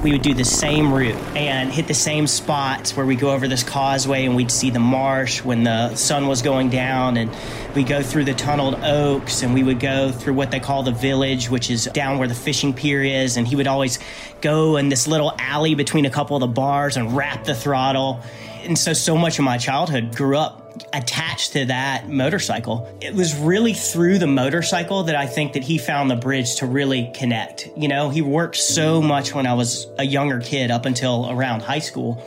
We 0.09 0.13
would 0.13 0.23
do 0.23 0.33
the 0.33 0.43
same 0.43 0.91
route 0.91 1.15
and 1.37 1.71
hit 1.71 1.87
the 1.87 1.93
same 1.93 2.27
spots 2.27 2.97
where 2.97 3.05
we 3.05 3.15
go 3.15 3.31
over 3.31 3.47
this 3.47 3.63
causeway 3.63 4.25
and 4.25 4.35
we'd 4.35 4.51
see 4.51 4.71
the 4.71 4.79
marsh 4.79 5.45
when 5.45 5.65
the 5.65 5.95
sun 5.97 6.27
was 6.27 6.41
going 6.41 6.71
down. 6.71 7.19
And 7.19 7.31
we 7.75 7.85
go 7.85 8.03
through 8.03 8.25
the 8.25 8.33
tunneled 8.33 8.77
oaks 8.77 9.43
and 9.43 9.53
we 9.53 9.63
would 9.63 9.81
go 9.81 10.11
through 10.11 10.33
what 10.33 10.51
they 10.51 10.61
call 10.61 10.83
the 10.83 10.93
village 10.93 11.51
which 11.51 11.69
is 11.69 11.85
down 11.93 12.19
where 12.19 12.27
the 12.27 12.35
fishing 12.35 12.73
pier 12.73 13.03
is. 13.03 13.37
And 13.37 13.47
he 13.47 13.55
would 13.55 13.67
always 13.67 13.99
go 14.41 14.79
in 14.79 14.89
this 14.89 15.07
little 15.07 15.35
alley 15.39 15.75
between 15.75 16.07
a 16.07 16.11
couple 16.11 16.37
of 16.37 16.41
the 16.41 16.47
bars 16.47 16.97
and 16.97 17.15
wrap 17.15 17.45
the 17.45 17.55
throttle. 17.55 18.23
And 18.63 18.79
so 18.79 18.95
so 18.95 19.15
much 19.15 19.39
of 19.39 19.45
my 19.45 19.59
childhood 19.59 20.17
grew 20.17 20.39
up 20.39 20.68
attached 20.93 21.53
to 21.53 21.67
that 21.67 22.09
motorcycle. 22.09 22.89
It 23.01 23.15
was 23.15 23.37
really 23.37 23.73
through 23.73 24.19
the 24.19 24.27
motorcycle 24.27 25.05
that 25.05 25.17
I 25.17 25.27
think 25.27 25.55
that 25.55 25.63
he 25.63 25.79
found 25.79 26.11
the 26.11 26.17
bridge 26.17 26.57
to 26.57 26.67
really 26.67 27.11
connect. 27.15 27.69
You 27.77 27.89
know, 27.89 28.11
he 28.11 28.23
worked 28.23 28.57
so 28.57 29.01
much 29.01 29.35
when 29.35 29.47
I 29.47 29.55
was 29.55 29.87
a 29.99 30.05
younger 30.05 30.41
kid 30.41 30.71
up 30.71 30.87
until 30.87 31.31
around 31.31 31.63
high 31.63 31.79
school. 31.79 32.27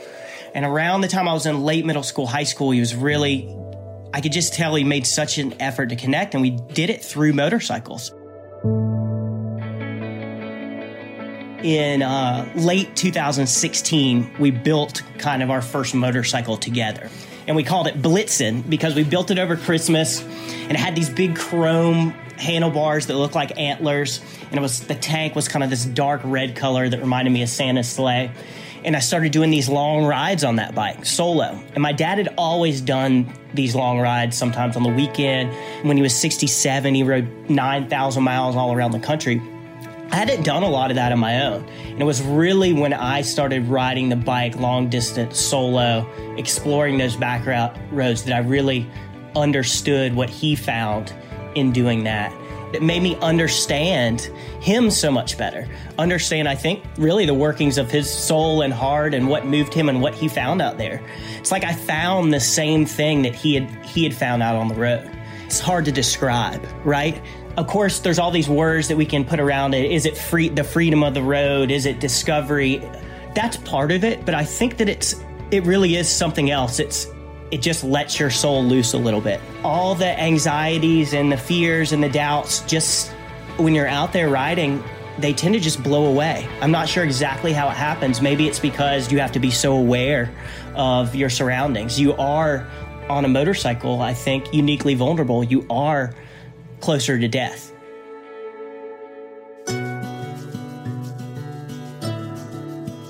And 0.54 0.64
around 0.64 1.00
the 1.00 1.08
time 1.08 1.28
I 1.28 1.32
was 1.32 1.46
in 1.46 1.62
late 1.62 1.86
middle 1.86 2.02
school, 2.02 2.26
high 2.26 2.44
school, 2.44 2.70
he 2.70 2.80
was 2.80 2.94
really, 2.94 3.54
I 4.12 4.20
could 4.20 4.32
just 4.32 4.54
tell 4.54 4.74
he 4.74 4.84
made 4.84 5.06
such 5.06 5.38
an 5.38 5.54
effort 5.60 5.88
to 5.88 5.96
connect, 5.96 6.34
and 6.34 6.42
we 6.42 6.50
did 6.50 6.90
it 6.90 7.02
through 7.02 7.32
motorcycles. 7.32 8.12
In 11.62 12.02
uh, 12.02 12.50
late 12.56 12.96
2016, 12.96 14.34
we 14.40 14.50
built 14.50 15.02
kind 15.18 15.42
of 15.42 15.50
our 15.50 15.62
first 15.62 15.94
motorcycle 15.94 16.56
together 16.56 17.08
and 17.46 17.56
we 17.56 17.62
called 17.64 17.86
it 17.86 18.00
Blitzen 18.00 18.68
because 18.68 18.94
we 18.94 19.04
built 19.04 19.30
it 19.30 19.38
over 19.38 19.56
Christmas 19.56 20.22
and 20.22 20.72
it 20.72 20.76
had 20.76 20.94
these 20.94 21.10
big 21.10 21.36
chrome 21.36 22.10
handlebars 22.38 23.06
that 23.06 23.14
looked 23.14 23.34
like 23.34 23.58
antlers 23.58 24.20
and 24.50 24.58
it 24.58 24.60
was 24.60 24.80
the 24.80 24.94
tank 24.94 25.34
was 25.34 25.48
kind 25.48 25.62
of 25.62 25.70
this 25.70 25.84
dark 25.84 26.20
red 26.24 26.56
color 26.56 26.88
that 26.88 27.00
reminded 27.00 27.30
me 27.30 27.42
of 27.42 27.48
Santa's 27.48 27.88
sleigh 27.88 28.30
and 28.84 28.96
I 28.96 28.98
started 28.98 29.32
doing 29.32 29.50
these 29.50 29.68
long 29.68 30.04
rides 30.04 30.44
on 30.44 30.56
that 30.56 30.74
bike 30.74 31.06
solo. 31.06 31.58
And 31.74 31.82
my 31.82 31.92
dad 31.92 32.18
had 32.18 32.34
always 32.36 32.80
done 32.80 33.32
these 33.54 33.74
long 33.74 34.00
rides 34.00 34.36
sometimes 34.36 34.76
on 34.76 34.82
the 34.82 34.88
weekend. 34.88 35.52
When 35.86 35.96
he 35.96 36.02
was 36.02 36.14
67, 36.16 36.94
he 36.94 37.02
rode 37.02 37.28
9,000 37.48 38.22
miles 38.22 38.56
all 38.56 38.72
around 38.72 38.92
the 38.92 38.98
country. 38.98 39.40
I 40.12 40.16
hadn't 40.16 40.42
done 40.42 40.62
a 40.62 40.68
lot 40.68 40.90
of 40.90 40.96
that 40.96 41.10
on 41.10 41.18
my 41.18 41.46
own. 41.46 41.64
And 41.86 41.98
it 41.98 42.04
was 42.04 42.20
really 42.20 42.74
when 42.74 42.92
I 42.92 43.22
started 43.22 43.66
riding 43.68 44.10
the 44.10 44.16
bike 44.16 44.56
long 44.56 44.90
distance 44.90 45.40
solo, 45.40 46.06
exploring 46.36 46.98
those 46.98 47.16
back 47.16 47.46
route 47.46 47.74
roads 47.90 48.24
that 48.24 48.34
I 48.34 48.40
really 48.40 48.86
understood 49.34 50.14
what 50.14 50.28
he 50.28 50.54
found 50.54 51.14
in 51.54 51.72
doing 51.72 52.04
that. 52.04 52.30
It 52.74 52.82
made 52.82 53.02
me 53.02 53.16
understand 53.16 54.20
him 54.60 54.90
so 54.90 55.10
much 55.10 55.38
better. 55.38 55.66
Understand, 55.98 56.46
I 56.46 56.56
think, 56.56 56.84
really 56.98 57.24
the 57.24 57.34
workings 57.34 57.78
of 57.78 57.90
his 57.90 58.10
soul 58.10 58.60
and 58.60 58.72
heart 58.72 59.14
and 59.14 59.28
what 59.28 59.46
moved 59.46 59.72
him 59.72 59.88
and 59.88 60.02
what 60.02 60.14
he 60.14 60.28
found 60.28 60.60
out 60.60 60.76
there. 60.76 61.02
It's 61.38 61.50
like 61.50 61.64
I 61.64 61.72
found 61.72 62.34
the 62.34 62.40
same 62.40 62.84
thing 62.84 63.22
that 63.22 63.34
he 63.34 63.54
had 63.54 63.70
he 63.84 64.04
had 64.04 64.14
found 64.14 64.42
out 64.42 64.56
on 64.56 64.68
the 64.68 64.74
road. 64.74 65.10
It's 65.46 65.60
hard 65.60 65.84
to 65.84 65.92
describe, 65.92 66.66
right? 66.82 67.20
Of 67.56 67.66
course, 67.66 67.98
there's 67.98 68.18
all 68.18 68.30
these 68.30 68.48
words 68.48 68.88
that 68.88 68.96
we 68.96 69.04
can 69.04 69.24
put 69.24 69.38
around 69.38 69.74
it. 69.74 69.90
Is 69.90 70.06
it 70.06 70.16
free, 70.16 70.48
the 70.48 70.64
freedom 70.64 71.02
of 71.02 71.14
the 71.14 71.22
road? 71.22 71.70
Is 71.70 71.86
it 71.86 72.00
discovery? 72.00 72.82
That's 73.34 73.56
part 73.58 73.92
of 73.92 74.04
it, 74.04 74.24
but 74.24 74.34
I 74.34 74.44
think 74.44 74.78
that 74.78 74.88
it's 74.88 75.16
it 75.50 75.64
really 75.64 75.96
is 75.96 76.08
something 76.08 76.50
else. 76.50 76.78
It's 76.78 77.06
it 77.50 77.60
just 77.60 77.84
lets 77.84 78.18
your 78.18 78.30
soul 78.30 78.64
loose 78.64 78.94
a 78.94 78.98
little 78.98 79.20
bit. 79.20 79.38
All 79.62 79.94
the 79.94 80.18
anxieties 80.18 81.12
and 81.12 81.30
the 81.30 81.36
fears 81.36 81.92
and 81.92 82.02
the 82.02 82.08
doubts, 82.08 82.60
just 82.62 83.10
when 83.58 83.74
you're 83.74 83.86
out 83.86 84.14
there 84.14 84.30
riding, 84.30 84.82
they 85.18 85.34
tend 85.34 85.54
to 85.54 85.60
just 85.60 85.82
blow 85.82 86.06
away. 86.06 86.48
I'm 86.62 86.70
not 86.70 86.88
sure 86.88 87.04
exactly 87.04 87.52
how 87.52 87.68
it 87.68 87.76
happens. 87.76 88.22
Maybe 88.22 88.48
it's 88.48 88.58
because 88.58 89.12
you 89.12 89.18
have 89.18 89.32
to 89.32 89.40
be 89.40 89.50
so 89.50 89.76
aware 89.76 90.34
of 90.74 91.14
your 91.14 91.28
surroundings. 91.28 92.00
You 92.00 92.14
are 92.14 92.66
on 93.10 93.26
a 93.26 93.28
motorcycle, 93.28 94.00
I 94.00 94.14
think, 94.14 94.54
uniquely 94.54 94.94
vulnerable. 94.94 95.44
You 95.44 95.66
are 95.68 96.14
closer 96.82 97.18
to 97.18 97.28
death. 97.28 97.72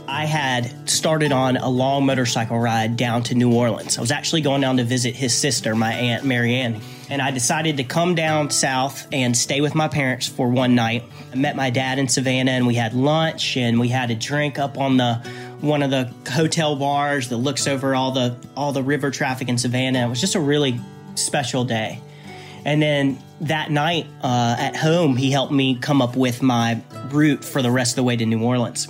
I 0.07 0.27
had 0.27 0.89
started 0.89 1.33
on 1.33 1.57
a 1.57 1.69
long 1.69 2.07
motorcycle 2.07 2.57
ride 2.57 2.97
down 2.97 3.25
to 3.25 3.35
New 3.35 3.53
Orleans. 3.53 3.99
I 3.99 4.01
was 4.01 4.13
actually 4.13 4.43
going 4.43 4.61
down 4.61 4.77
to 4.77 4.85
visit 4.85 5.17
his 5.17 5.35
sister, 5.35 5.75
my 5.75 5.93
aunt 5.93 6.25
Marianne, 6.25 6.81
and 7.11 7.21
I 7.21 7.33
decided 7.33 7.79
to 7.79 7.85
come 7.85 8.15
down 8.15 8.51
south 8.51 9.09
and 9.11 9.37
stay 9.37 9.61
with 9.61 9.75
my 9.75 9.89
parents 9.89 10.29
for 10.29 10.49
one 10.49 10.77
night. 10.77 11.03
I 11.33 11.37
met 11.37 11.57
my 11.57 11.71
dad 11.71 11.99
in 11.99 12.07
Savannah 12.07 12.53
and 12.53 12.69
we 12.69 12.75
had 12.75 12.95
lunch 12.95 13.57
and 13.57 13.81
we 13.81 13.89
had 13.89 14.13
a 14.13 14.15
drink 14.15 14.61
up 14.61 14.79
on 14.79 14.97
the 14.97 15.15
one 15.61 15.83
of 15.83 15.91
the 15.91 16.13
hotel 16.31 16.77
bars 16.77 17.29
that 17.31 17.39
looks 17.39 17.67
over 17.67 17.95
all 17.95 18.13
the 18.13 18.37
all 18.57 18.73
the 18.73 18.83
river 18.83 19.11
traffic 19.11 19.49
in 19.49 19.59
Savannah. 19.59 20.07
It 20.07 20.09
was 20.09 20.21
just 20.21 20.35
a 20.35 20.41
really 20.41 20.79
special 21.17 21.65
day. 21.65 22.01
And 22.65 22.81
then 22.81 23.19
that 23.41 23.71
night 23.71 24.07
uh, 24.23 24.57
at 24.59 24.77
home, 24.77 25.17
he 25.17 25.31
helped 25.31 25.53
me 25.53 25.77
come 25.77 26.01
up 26.01 26.17
with 26.17 26.43
my 26.43 26.81
route 27.11 27.45
for 27.45 27.63
the 27.63 27.71
rest 27.71 27.93
of 27.93 27.97
the 27.97 28.05
way 28.05 28.17
to 28.17 28.27
New 28.27 28.43
Orleans. 28.43 28.89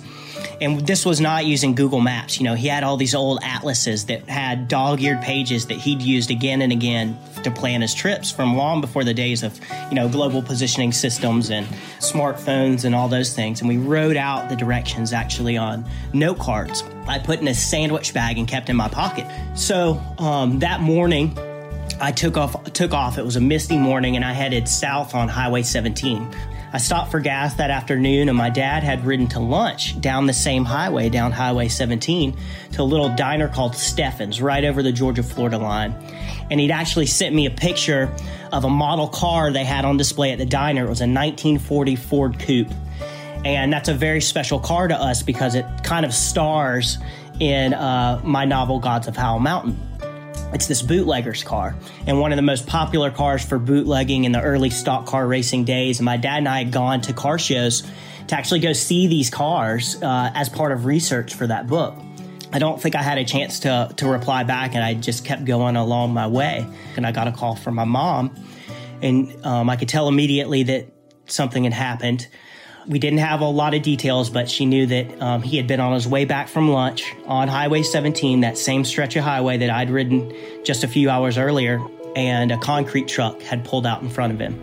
And 0.61 0.85
this 0.85 1.05
was 1.05 1.19
not 1.19 1.45
using 1.45 1.75
Google 1.75 1.99
Maps. 1.99 2.37
You 2.37 2.45
know, 2.45 2.53
he 2.53 2.67
had 2.67 2.83
all 2.83 2.95
these 2.95 3.15
old 3.15 3.39
atlases 3.43 4.05
that 4.05 4.29
had 4.29 4.67
dog 4.67 5.01
eared 5.01 5.21
pages 5.21 5.65
that 5.67 5.77
he'd 5.77 6.01
used 6.01 6.31
again 6.31 6.61
and 6.61 6.71
again 6.71 7.17
to 7.43 7.51
plan 7.51 7.81
his 7.81 7.93
trips 7.93 8.31
from 8.31 8.55
long 8.55 8.79
before 8.79 9.03
the 9.03 9.13
days 9.13 9.43
of, 9.43 9.59
you 9.89 9.95
know, 9.95 10.07
global 10.07 10.41
positioning 10.41 10.91
systems 10.91 11.49
and 11.49 11.65
smartphones 11.99 12.85
and 12.85 12.95
all 12.95 13.09
those 13.09 13.33
things. 13.33 13.59
And 13.59 13.67
we 13.67 13.77
wrote 13.77 14.15
out 14.15 14.49
the 14.49 14.55
directions 14.55 15.11
actually 15.11 15.57
on 15.57 15.85
note 16.13 16.39
cards 16.39 16.83
I 17.07 17.19
put 17.19 17.41
in 17.41 17.47
a 17.47 17.53
sandwich 17.53 18.13
bag 18.13 18.37
and 18.37 18.47
kept 18.47 18.69
in 18.69 18.75
my 18.75 18.87
pocket. 18.87 19.27
So 19.55 20.01
um, 20.17 20.59
that 20.59 20.79
morning, 20.79 21.37
I 21.99 22.11
took 22.11 22.37
off 22.37 22.73
took 22.73 22.93
off. 22.93 23.17
It 23.17 23.25
was 23.25 23.35
a 23.35 23.41
misty 23.41 23.77
morning 23.77 24.15
and 24.15 24.25
I 24.25 24.33
headed 24.33 24.67
south 24.67 25.15
on 25.15 25.27
Highway 25.27 25.63
17. 25.63 26.35
I 26.73 26.77
stopped 26.79 27.11
for 27.11 27.19
gas 27.19 27.53
that 27.55 27.69
afternoon 27.69 28.29
and 28.29 28.37
my 28.37 28.49
dad 28.49 28.83
had 28.83 29.05
ridden 29.05 29.27
to 29.27 29.39
lunch 29.39 30.01
down 30.01 30.25
the 30.25 30.33
same 30.33 30.65
highway 30.65 31.07
down 31.07 31.31
Highway 31.31 31.67
17 31.67 32.35
to 32.71 32.81
a 32.81 32.83
little 32.83 33.09
diner 33.15 33.47
called 33.47 33.75
Steffens 33.75 34.41
right 34.41 34.63
over 34.65 34.81
the 34.81 34.91
Georgia 34.91 35.21
Florida 35.21 35.59
line. 35.59 35.93
And 36.49 36.59
he'd 36.59 36.71
actually 36.71 37.05
sent 37.05 37.35
me 37.35 37.45
a 37.45 37.51
picture 37.51 38.11
of 38.51 38.65
a 38.65 38.69
model 38.69 39.07
car 39.07 39.51
they 39.51 39.63
had 39.63 39.85
on 39.85 39.97
display 39.97 40.31
at 40.31 40.39
the 40.39 40.45
diner. 40.45 40.85
It 40.85 40.89
was 40.89 41.01
a 41.01 41.05
1940 41.05 41.95
Ford 41.95 42.39
Coupe. 42.39 42.71
And 43.45 43.71
that's 43.71 43.89
a 43.89 43.93
very 43.93 44.21
special 44.21 44.59
car 44.59 44.87
to 44.87 44.95
us 44.95 45.21
because 45.21 45.53
it 45.53 45.65
kind 45.83 46.05
of 46.05 46.13
stars 46.13 46.97
in 47.39 47.73
uh, 47.73 48.19
my 48.23 48.45
novel 48.45 48.79
Gods 48.79 49.07
of 49.07 49.15
Howell 49.15 49.39
Mountain. 49.39 49.92
It's 50.53 50.67
this 50.67 50.81
bootlegger's 50.81 51.43
car 51.43 51.75
and 52.05 52.19
one 52.19 52.31
of 52.31 52.35
the 52.35 52.43
most 52.43 52.67
popular 52.67 53.09
cars 53.09 53.43
for 53.43 53.57
bootlegging 53.57 54.25
in 54.25 54.31
the 54.31 54.41
early 54.41 54.69
stock 54.69 55.07
car 55.07 55.25
racing 55.25 55.65
days. 55.65 55.99
And 55.99 56.05
my 56.05 56.17
dad 56.17 56.37
and 56.37 56.47
I 56.47 56.59
had 56.59 56.71
gone 56.71 57.01
to 57.01 57.13
car 57.13 57.39
shows 57.39 57.83
to 58.27 58.35
actually 58.35 58.59
go 58.59 58.73
see 58.73 59.07
these 59.07 59.29
cars 59.29 60.01
uh, 60.01 60.31
as 60.33 60.49
part 60.49 60.71
of 60.71 60.85
research 60.85 61.33
for 61.33 61.47
that 61.47 61.67
book. 61.67 61.95
I 62.51 62.59
don't 62.59 62.79
think 62.79 62.95
I 62.95 63.01
had 63.01 63.17
a 63.17 63.25
chance 63.25 63.61
to, 63.61 63.91
to 63.97 64.07
reply 64.07 64.43
back, 64.43 64.75
and 64.75 64.83
I 64.83 64.93
just 64.93 65.25
kept 65.25 65.43
going 65.43 65.75
along 65.75 66.13
my 66.13 66.27
way. 66.27 66.67
And 66.95 67.05
I 67.05 67.11
got 67.11 67.27
a 67.27 67.31
call 67.31 67.55
from 67.55 67.73
my 67.73 67.83
mom, 67.83 68.35
and 69.01 69.43
um, 69.43 69.71
I 69.71 69.75
could 69.75 69.89
tell 69.89 70.07
immediately 70.07 70.61
that 70.63 70.87
something 71.25 71.63
had 71.63 71.73
happened. 71.73 72.27
We 72.85 72.99
didn't 72.99 73.19
have 73.19 73.39
a 73.39 73.47
lot 73.47 73.73
of 73.73 73.81
details, 73.81 74.29
but 74.29 74.49
she 74.49 74.65
knew 74.65 74.85
that 74.87 75.21
um, 75.21 75.41
he 75.41 75.55
had 75.55 75.67
been 75.67 75.79
on 75.79 75.93
his 75.93 76.05
way 76.05 76.25
back 76.25 76.49
from 76.49 76.69
lunch 76.69 77.13
on 77.25 77.47
Highway 77.47 77.81
17, 77.81 78.41
that 78.41 78.57
same 78.57 78.83
stretch 78.83 79.15
of 79.15 79.23
highway 79.23 79.57
that 79.57 79.69
I'd 79.69 79.89
ridden 79.89 80.33
just 80.65 80.83
a 80.83 80.87
few 80.87 81.09
hours 81.09 81.37
earlier, 81.37 81.81
and 82.15 82.51
a 82.51 82.57
concrete 82.57 83.07
truck 83.07 83.41
had 83.41 83.63
pulled 83.63 83.85
out 83.85 84.01
in 84.01 84.09
front 84.09 84.33
of 84.33 84.39
him. 84.39 84.61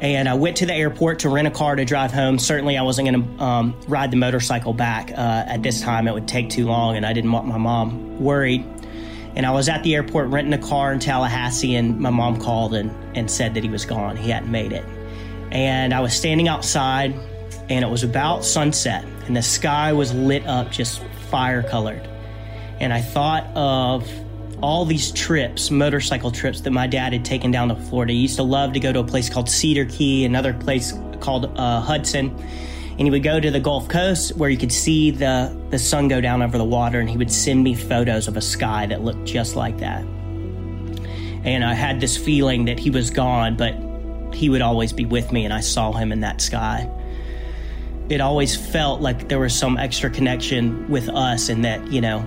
And 0.00 0.28
I 0.28 0.34
went 0.34 0.58
to 0.58 0.66
the 0.66 0.74
airport 0.74 1.20
to 1.20 1.28
rent 1.30 1.48
a 1.48 1.50
car 1.50 1.74
to 1.74 1.84
drive 1.84 2.12
home. 2.12 2.38
Certainly, 2.38 2.76
I 2.76 2.82
wasn't 2.82 3.08
going 3.08 3.36
to 3.38 3.42
um, 3.42 3.80
ride 3.88 4.10
the 4.10 4.16
motorcycle 4.16 4.72
back 4.72 5.10
uh, 5.12 5.44
at 5.46 5.62
this 5.62 5.80
time. 5.80 6.06
It 6.06 6.14
would 6.14 6.28
take 6.28 6.50
too 6.50 6.66
long, 6.66 6.96
and 6.96 7.04
I 7.04 7.12
didn't 7.12 7.32
want 7.32 7.46
my 7.46 7.58
mom 7.58 8.20
worried. 8.20 8.64
And 9.34 9.46
I 9.46 9.50
was 9.50 9.68
at 9.68 9.82
the 9.82 9.96
airport 9.96 10.28
renting 10.28 10.52
a 10.52 10.58
car 10.58 10.92
in 10.92 11.00
Tallahassee, 11.00 11.74
and 11.74 11.98
my 11.98 12.10
mom 12.10 12.40
called 12.40 12.74
and, 12.74 12.90
and 13.16 13.28
said 13.28 13.54
that 13.54 13.64
he 13.64 13.70
was 13.70 13.84
gone. 13.84 14.16
He 14.16 14.30
hadn't 14.30 14.50
made 14.50 14.72
it 14.72 14.84
and 15.54 15.94
I 15.94 16.00
was 16.00 16.12
standing 16.12 16.48
outside, 16.48 17.14
and 17.70 17.84
it 17.84 17.88
was 17.88 18.02
about 18.02 18.44
sunset, 18.44 19.04
and 19.26 19.36
the 19.36 19.42
sky 19.42 19.92
was 19.92 20.12
lit 20.12 20.44
up 20.46 20.70
just 20.70 21.02
fire 21.30 21.62
colored. 21.62 22.06
And 22.80 22.92
I 22.92 23.00
thought 23.00 23.46
of 23.54 24.06
all 24.60 24.84
these 24.84 25.12
trips, 25.12 25.70
motorcycle 25.70 26.30
trips 26.30 26.62
that 26.62 26.70
my 26.72 26.86
dad 26.86 27.12
had 27.12 27.24
taken 27.24 27.50
down 27.50 27.68
to 27.68 27.76
Florida. 27.76 28.12
He 28.12 28.18
used 28.18 28.36
to 28.36 28.42
love 28.42 28.72
to 28.72 28.80
go 28.80 28.92
to 28.92 28.98
a 29.00 29.04
place 29.04 29.28
called 29.28 29.48
Cedar 29.48 29.84
Key, 29.84 30.24
another 30.24 30.52
place 30.52 30.92
called 31.20 31.56
uh, 31.56 31.80
Hudson. 31.80 32.30
And 32.90 33.00
he 33.00 33.10
would 33.10 33.22
go 33.22 33.40
to 33.40 33.50
the 33.50 33.60
Gulf 33.60 33.88
Coast 33.88 34.36
where 34.36 34.50
you 34.50 34.56
could 34.56 34.72
see 34.72 35.10
the, 35.10 35.56
the 35.70 35.78
sun 35.78 36.08
go 36.08 36.20
down 36.20 36.42
over 36.42 36.58
the 36.58 36.64
water, 36.64 36.98
and 36.98 37.08
he 37.08 37.16
would 37.16 37.32
send 37.32 37.62
me 37.62 37.74
photos 37.74 38.26
of 38.26 38.36
a 38.36 38.40
sky 38.40 38.86
that 38.86 39.02
looked 39.02 39.24
just 39.24 39.54
like 39.54 39.78
that. 39.78 40.02
And 41.44 41.64
I 41.64 41.74
had 41.74 42.00
this 42.00 42.16
feeling 42.16 42.64
that 42.64 42.78
he 42.78 42.90
was 42.90 43.10
gone, 43.10 43.56
but 43.56 43.74
he 44.34 44.48
would 44.48 44.62
always 44.62 44.92
be 44.92 45.04
with 45.04 45.32
me, 45.32 45.44
and 45.44 45.52
I 45.54 45.60
saw 45.60 45.92
him 45.92 46.12
in 46.12 46.20
that 46.20 46.40
sky. 46.40 46.88
it 48.08 48.20
always 48.20 48.54
felt 48.54 49.00
like 49.00 49.28
there 49.28 49.38
was 49.38 49.54
some 49.54 49.78
extra 49.78 50.10
connection 50.10 50.88
with 50.90 51.08
us 51.08 51.48
and 51.48 51.64
that, 51.64 51.86
you 51.90 52.00
know, 52.00 52.24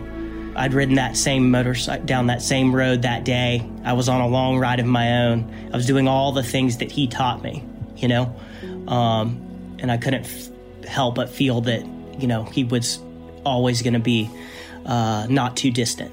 I'd 0.56 0.74
ridden 0.74 0.96
that 0.96 1.16
same 1.16 1.52
motorcycle 1.52 2.06
down 2.06 2.28
that 2.28 2.42
same 2.42 2.76
road 2.76 3.04
that 3.04 3.24
day. 3.24 3.64
I 3.84 3.94
was 3.94 4.10
on 4.10 4.22
a 4.22 4.28
long 4.28 4.58
ride 4.58 4.80
of 4.80 4.88
my 4.88 5.26
own. 5.26 5.54
I 5.72 5.76
was 5.76 5.86
doing 5.86 6.08
all 6.08 6.32
the 6.32 6.42
things 6.42 6.78
that 6.78 6.92
he 6.92 7.08
taught 7.08 7.44
me, 7.44 7.64
you 7.96 8.08
know, 8.08 8.36
um, 8.88 9.76
and 9.80 9.92
I 9.92 9.98
couldn't 9.98 10.26
f- 10.26 10.50
help 10.88 11.16
but 11.16 11.30
feel 11.30 11.62
that, 11.62 11.86
you 12.20 12.26
know, 12.28 12.44
he 12.44 12.64
was 12.64 13.00
always 13.46 13.84
going 13.84 13.94
to 13.94 14.00
be 14.00 14.30
uh, 14.88 15.28
not 15.30 15.56
too 15.56 15.70
distant. 15.70 16.12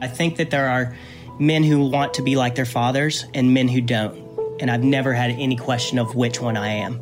I 0.00 0.08
think 0.08 0.38
that 0.38 0.50
there 0.50 0.68
are 0.68 0.96
men 1.38 1.62
who 1.62 1.88
want 1.88 2.14
to 2.14 2.22
be 2.22 2.34
like 2.34 2.56
their 2.56 2.64
fathers 2.64 3.26
and 3.32 3.54
men 3.54 3.68
who 3.68 3.80
don't. 3.80 4.23
And 4.60 4.70
I've 4.70 4.84
never 4.84 5.12
had 5.12 5.30
any 5.32 5.56
question 5.56 5.98
of 5.98 6.14
which 6.14 6.40
one 6.40 6.56
I 6.56 6.68
am. 6.68 7.00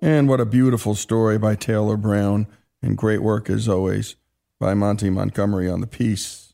And 0.00 0.28
what 0.28 0.40
a 0.40 0.46
beautiful 0.46 0.94
story 0.94 1.38
by 1.38 1.54
Taylor 1.54 1.96
Brown, 1.96 2.46
and 2.82 2.96
great 2.96 3.22
work 3.22 3.50
as 3.50 3.68
always 3.68 4.16
by 4.60 4.74
Monty 4.74 5.10
Montgomery 5.10 5.68
on 5.68 5.80
the 5.80 5.86
piece. 5.86 6.52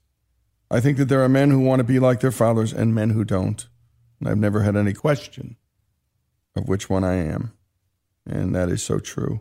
I 0.71 0.81
think 0.81 0.99
that 0.99 1.09
there 1.09 1.23
are 1.23 1.29
men 1.29 1.51
who 1.51 1.61
want 1.61 1.81
to 1.81 1.85
be 1.85 1.99
like 1.99 2.21
their 2.21 2.33
fathers 2.33 2.73
and 2.73 2.95
men 2.95 3.11
who 3.11 3.25
don't. 3.25 3.69
And 4.19 4.29
I've 4.29 4.39
never 4.39 4.63
had 4.63 4.77
any 4.77 4.93
question 4.93 5.57
of 6.57 6.69
which 6.69 6.89
one 6.89 7.05
I 7.05 7.15
am. 7.17 7.53
And 8.27 8.55
that 8.55 8.69
is 8.71 8.83
so 8.83 8.99
true. 8.99 9.41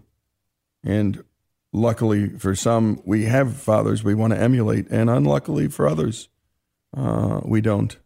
And 0.83 1.23
luckily 1.71 2.29
for 2.29 2.55
some, 2.55 3.01
we 3.05 3.25
have 3.25 3.55
fathers 3.55 4.03
we 4.03 4.13
want 4.13 4.33
to 4.33 4.39
emulate. 4.39 4.87
And 4.89 5.09
unluckily 5.09 5.69
for 5.69 5.87
others, 5.87 6.27
uh, 6.95 7.41
we 7.43 7.61
don't. 7.61 7.97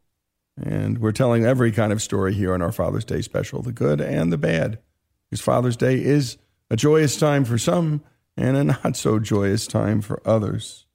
And 0.61 0.97
we're 0.99 1.11
telling 1.11 1.45
every 1.45 1.71
kind 1.71 1.91
of 1.91 2.01
story 2.01 2.33
here 2.33 2.53
on 2.53 2.61
our 2.61 2.71
Father's 2.71 3.05
Day 3.05 3.21
special 3.21 3.61
the 3.61 3.71
good 3.71 4.01
and 4.01 4.31
the 4.31 4.37
bad. 4.37 4.79
Because 5.29 5.41
Father's 5.41 5.77
Day 5.77 6.03
is 6.03 6.37
a 6.69 6.75
joyous 6.75 7.17
time 7.17 7.45
for 7.45 7.57
some 7.57 8.03
and 8.35 8.57
a 8.57 8.63
not 8.83 8.95
so 8.95 9.19
joyous 9.19 9.67
time 9.67 10.01
for 10.01 10.21
others. 10.25 10.85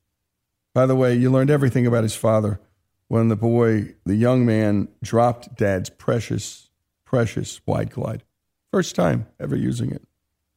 By 0.75 0.87
the 0.87 0.97
way, 0.97 1.15
you 1.15 1.31
learned 1.31 1.51
everything 1.51 1.87
about 1.87 2.03
his 2.03 2.17
father 2.17 2.61
when 3.09 3.29
the 3.29 3.37
boy, 3.37 3.95
the 4.07 4.17
young 4.17 4.47
man, 4.47 4.89
dropped 5.03 5.57
dad's 5.57 5.91
precious, 5.91 6.71
precious 7.05 7.61
Wide 7.67 7.91
Glide. 7.91 8.23
First 8.73 8.97
time 8.97 9.27
ever 9.39 9.55
using 9.55 9.91
it. 9.91 10.03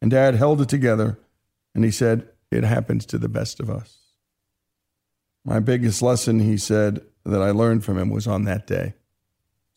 And 0.02 0.10
dad 0.10 0.36
held 0.36 0.62
it 0.62 0.69
together 0.69 1.19
and 1.74 1.84
he 1.84 1.91
said, 1.91 2.30
It 2.50 2.63
happens 2.63 3.06
to 3.08 3.17
the 3.17 3.28
best 3.28 3.60
of 3.60 3.69
us. 3.69 3.98
My 5.43 5.60
biggest 5.60 6.02
lesson, 6.02 6.39
he 6.39 6.58
said, 6.58 7.02
that 7.25 7.41
I 7.41 7.51
learned 7.51 7.83
from 7.83 7.97
him 7.97 8.09
was 8.09 8.27
on 8.27 8.43
that 8.45 8.67
day. 8.67 8.93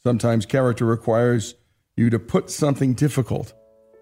Sometimes 0.03 0.47
character 0.47 0.85
requires 0.85 1.55
you 1.97 2.11
to 2.11 2.19
put 2.19 2.51
something 2.51 2.95
difficult 2.95 3.55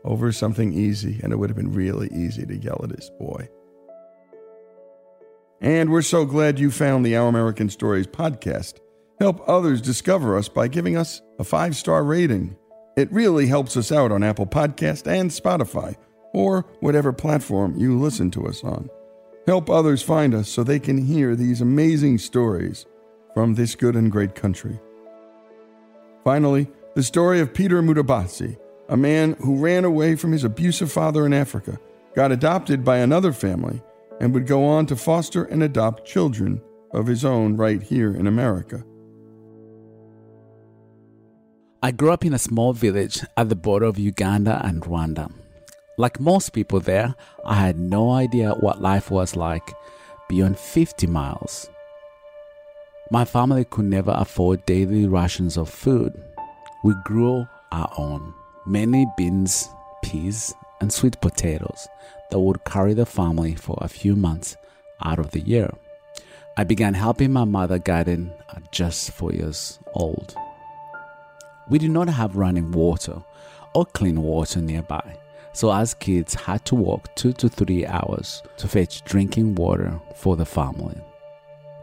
over 0.05 0.31
something 0.31 0.73
easy, 0.73 1.21
and 1.23 1.33
it 1.33 1.37
would 1.37 1.51
have 1.51 1.57
been 1.57 1.73
really 1.73 2.09
easy 2.13 2.45
to 2.47 2.57
yell 2.57 2.81
at 2.85 2.91
his 2.91 3.11
boy. 3.19 3.49
And 5.61 5.91
we're 5.91 6.03
so 6.03 6.25
glad 6.25 6.59
you 6.59 6.71
found 6.71 7.05
the 7.05 7.17
Our 7.17 7.29
American 7.29 7.71
Stories 7.71 8.07
podcast. 8.07 8.79
Help 9.19 9.41
others 9.49 9.81
discover 9.81 10.37
us 10.37 10.49
by 10.49 10.69
giving 10.69 10.97
us 10.97 11.23
a 11.39 11.45
five 11.45 11.75
star 11.75 12.05
rating. 12.05 12.57
It 12.97 13.11
really 13.11 13.47
helps 13.47 13.77
us 13.77 13.91
out 13.91 14.13
on 14.13 14.23
Apple 14.23 14.47
Podcast 14.47 15.07
and 15.07 15.31
Spotify, 15.31 15.97
or 16.35 16.67
whatever 16.81 17.13
platform 17.13 17.75
you 17.77 17.99
listen 17.99 18.31
to 18.33 18.47
us 18.47 18.63
on. 18.63 18.91
Help 19.47 19.71
others 19.71 20.03
find 20.03 20.35
us 20.35 20.49
so 20.49 20.63
they 20.63 20.79
can 20.79 20.99
hear 20.99 21.35
these 21.35 21.61
amazing 21.61 22.19
stories 22.19 22.85
from 23.37 23.53
this 23.53 23.75
good 23.75 23.97
and 23.97 24.11
great 24.11 24.35
country. 24.35 24.81
Finally, 26.25 26.67
the 26.95 27.03
story 27.03 27.39
of 27.39 27.53
Peter 27.53 27.83
Mutabazi, 27.83 28.57
a 28.89 28.97
man 28.97 29.35
who 29.41 29.59
ran 29.59 29.85
away 29.85 30.17
from 30.17 30.33
his 30.33 30.43
abusive 30.43 30.91
father 30.91 31.27
in 31.27 31.35
Africa, 31.35 31.79
got 32.15 32.33
adopted 32.33 32.83
by 32.83 32.97
another 32.97 33.35
family, 33.35 33.83
and 34.23 34.33
would 34.33 34.47
go 34.47 34.65
on 34.65 34.87
to 34.87 34.97
foster 34.97 35.45
and 35.45 35.63
adopt 35.63 36.07
children 36.07 36.63
of 36.93 37.07
his 37.07 37.27
own 37.27 37.59
right 37.59 37.83
here 37.83 38.11
in 38.17 38.27
America. 38.27 38.83
I 41.83 41.91
grew 41.91 42.13
up 42.13 42.25
in 42.25 42.33
a 42.33 42.39
small 42.39 42.73
village 42.73 43.23
at 43.37 43.51
the 43.51 43.55
border 43.55 43.85
of 43.85 43.99
Uganda 43.99 44.63
and 44.65 44.81
Rwanda. 44.81 45.31
Like 45.99 46.19
most 46.19 46.55
people 46.55 46.81
there, 46.81 47.15
I 47.45 47.57
had 47.57 47.79
no 47.79 48.13
idea 48.13 48.53
what 48.53 48.81
life 48.81 49.11
was 49.11 49.37
like 49.37 49.75
beyond 50.27 50.59
50 50.59 51.07
miles. 51.07 51.69
My 53.09 53.25
family 53.25 53.65
could 53.65 53.85
never 53.85 54.13
afford 54.17 54.67
daily 54.67 55.07
rations 55.07 55.57
of 55.57 55.71
food. 55.71 56.13
We 56.83 56.93
grew 57.05 57.47
our 57.71 57.89
own 57.97 58.35
many 58.67 59.07
beans, 59.17 59.69
peas, 60.03 60.53
and 60.81 60.93
sweet 60.93 61.21
potatoes 61.21 61.87
that 62.31 62.41
would 62.41 62.65
carry 62.65 62.95
the 62.95 63.07
family 63.07 63.55
for 63.55 63.79
a 63.81 63.87
few 63.87 64.17
months 64.17 64.57
out 65.05 65.21
of 65.21 65.31
the 65.31 65.41
year. 65.41 65.73
I 66.57 66.65
began 66.65 66.95
helping 66.95 67.33
my 67.33 67.45
mother 67.45 67.79
garden 67.79 68.33
at 68.53 68.73
just 68.73 69.13
four 69.13 69.33
years 69.33 69.79
old. 69.95 70.35
We 71.69 71.79
did 71.79 71.93
not 71.93 72.09
have 72.09 72.35
running 72.35 72.73
water 72.73 73.23
or 73.73 73.87
clean 73.87 74.21
water 74.21 74.61
nearby, 74.61 75.17
so 75.53 75.73
as 75.73 75.95
kids 75.95 76.35
had 76.35 76.65
to 76.65 76.75
walk 76.75 77.15
two 77.15 77.33
to 77.35 77.49
three 77.49 77.87
hours 77.87 78.43
to 78.57 78.67
fetch 78.67 79.05
drinking 79.05 79.55
water 79.55 80.01
for 80.17 80.37
the 80.37 80.47
family. 80.47 81.01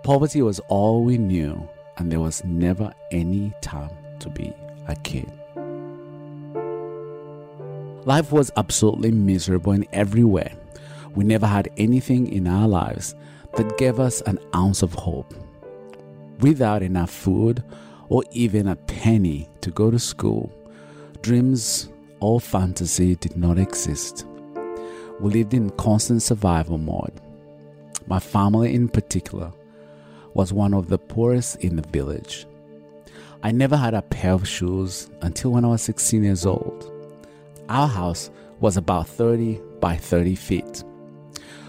Poverty 0.04 0.42
was 0.42 0.60
all 0.68 1.02
we 1.06 1.18
knew, 1.18 1.66
and 1.96 2.12
there 2.12 2.20
was 2.20 2.44
never 2.44 2.94
any 3.12 3.54
time 3.62 3.90
to 4.20 4.30
be 4.30 4.52
a 4.90 4.98
kid. 4.98 5.32
Life 8.06 8.34
was 8.34 8.52
absolutely 8.58 9.12
miserable 9.12 9.72
in 9.72 9.88
every 9.94 10.26
way. 10.26 10.54
We 11.16 11.24
never 11.24 11.48
had 11.48 11.70
anything 11.78 12.28
in 12.28 12.48
our 12.48 12.68
lives 12.68 13.16
that 13.56 13.78
gave 13.78 13.98
us 13.98 14.20
an 14.24 14.40
ounce 14.54 14.82
of 14.82 14.94
hope. 14.94 15.34
Without 16.42 16.84
enough 16.84 17.10
food 17.10 17.64
or 18.10 18.24
even 18.32 18.68
a 18.68 18.76
penny 18.76 19.48
to 19.62 19.72
go 19.72 19.90
to 19.90 20.00
school, 20.00 20.52
dreams 21.22 21.88
or 22.20 22.42
fantasy 22.42 23.16
did 23.16 23.38
not 23.38 23.58
exist. 23.58 24.26
We 25.22 25.32
lived 25.32 25.54
in 25.54 25.70
constant 25.70 26.22
survival 26.22 26.78
mode. 26.78 27.22
My 28.06 28.20
family, 28.20 28.74
in 28.74 28.90
particular, 28.90 29.54
was 30.34 30.54
one 30.54 30.74
of 30.74 30.88
the 30.88 30.98
poorest 30.98 31.58
in 31.58 31.76
the 31.76 31.88
village. 31.90 32.46
I 33.44 33.52
never 33.52 33.76
had 33.76 33.94
a 33.94 34.02
pair 34.02 34.32
of 34.34 34.48
shoes 34.48 35.10
until 35.22 35.52
when 35.52 35.66
I 35.66 35.70
was 35.70 35.82
16 35.82 36.24
years 36.24 36.46
old. 36.46 36.92
Our 37.70 37.88
house 37.88 38.30
was 38.60 38.78
about 38.78 39.08
30 39.08 39.60
by 39.80 39.98
30 39.98 40.36
feet, 40.36 40.84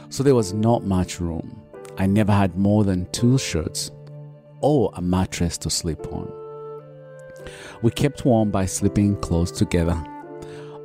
so 0.09 0.23
there 0.23 0.35
was 0.35 0.53
not 0.53 0.85
much 0.85 1.21
room. 1.21 1.61
I 1.99 2.07
never 2.07 2.33
had 2.33 2.57
more 2.57 2.85
than 2.85 3.11
two 3.11 3.39
shirts 3.39 3.91
or 4.61 4.93
a 4.95 5.03
mattress 5.03 5.59
to 5.59 5.71
sleep 5.71 6.07
on. 6.13 6.33
We 7.83 7.91
kept 7.91 8.25
warm 8.25 8.51
by 8.51 8.67
sleeping 8.67 9.17
close 9.17 9.51
together. 9.51 10.03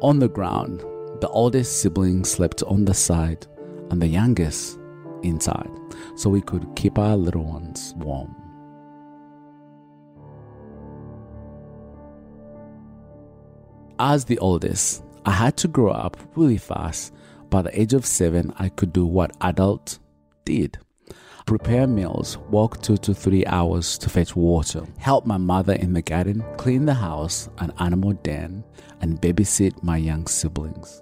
On 0.01 0.19
the 0.19 0.27
ground, 0.27 0.79
the 1.21 1.29
oldest 1.29 1.81
sibling 1.81 2.23
slept 2.25 2.63
on 2.63 2.85
the 2.85 2.93
side 2.93 3.45
and 3.91 4.01
the 4.01 4.07
youngest 4.07 4.78
inside, 5.23 5.69
so 6.15 6.29
we 6.29 6.41
could 6.41 6.67
keep 6.75 6.97
our 6.97 7.15
little 7.15 7.43
ones 7.43 7.93
warm. 7.97 8.35
As 13.99 14.25
the 14.25 14.39
oldest, 14.39 15.03
I 15.25 15.31
had 15.31 15.57
to 15.57 15.67
grow 15.67 15.91
up 15.91 16.17
really 16.35 16.57
fast. 16.57 17.13
By 17.49 17.63
the 17.63 17.79
age 17.79 17.93
of 17.93 18.05
seven, 18.05 18.53
I 18.57 18.69
could 18.69 18.93
do 18.93 19.05
what 19.05 19.35
adults 19.41 19.99
did 20.45 20.77
prepare 21.49 21.87
meals, 21.87 22.37
walk 22.51 22.79
two 22.79 22.95
to 22.95 23.11
three 23.11 23.43
hours 23.47 23.97
to 23.97 24.07
fetch 24.07 24.35
water, 24.35 24.83
help 24.99 25.25
my 25.25 25.35
mother 25.37 25.73
in 25.73 25.93
the 25.93 26.01
garden, 26.03 26.45
clean 26.57 26.85
the 26.85 26.93
house 26.93 27.49
and 27.57 27.73
animal 27.79 28.13
den, 28.21 28.63
and 29.01 29.19
babysit 29.19 29.81
my 29.81 29.97
young 29.97 30.27
siblings. 30.27 31.01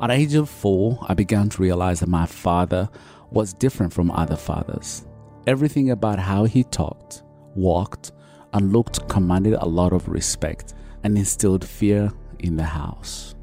At 0.00 0.06
the 0.06 0.12
age 0.12 0.34
of 0.34 0.48
four, 0.48 1.04
I 1.08 1.14
began 1.14 1.48
to 1.48 1.60
realize 1.60 1.98
that 1.98 2.08
my 2.08 2.24
father 2.24 2.88
was 3.30 3.52
different 3.52 3.92
from 3.92 4.10
other 4.10 4.36
fathers. 4.36 5.06
Everything 5.46 5.90
about 5.90 6.18
how 6.18 6.44
he 6.44 6.64
talked, 6.64 7.22
walked, 7.54 8.12
and 8.52 8.72
looked 8.72 9.08
commanded 9.08 9.54
a 9.54 9.66
lot 9.66 9.92
of 9.92 10.08
respect 10.08 10.74
and 11.04 11.16
instilled 11.16 11.64
fear 11.64 12.10
in 12.38 12.56
the 12.56 12.64
house. 12.64 13.34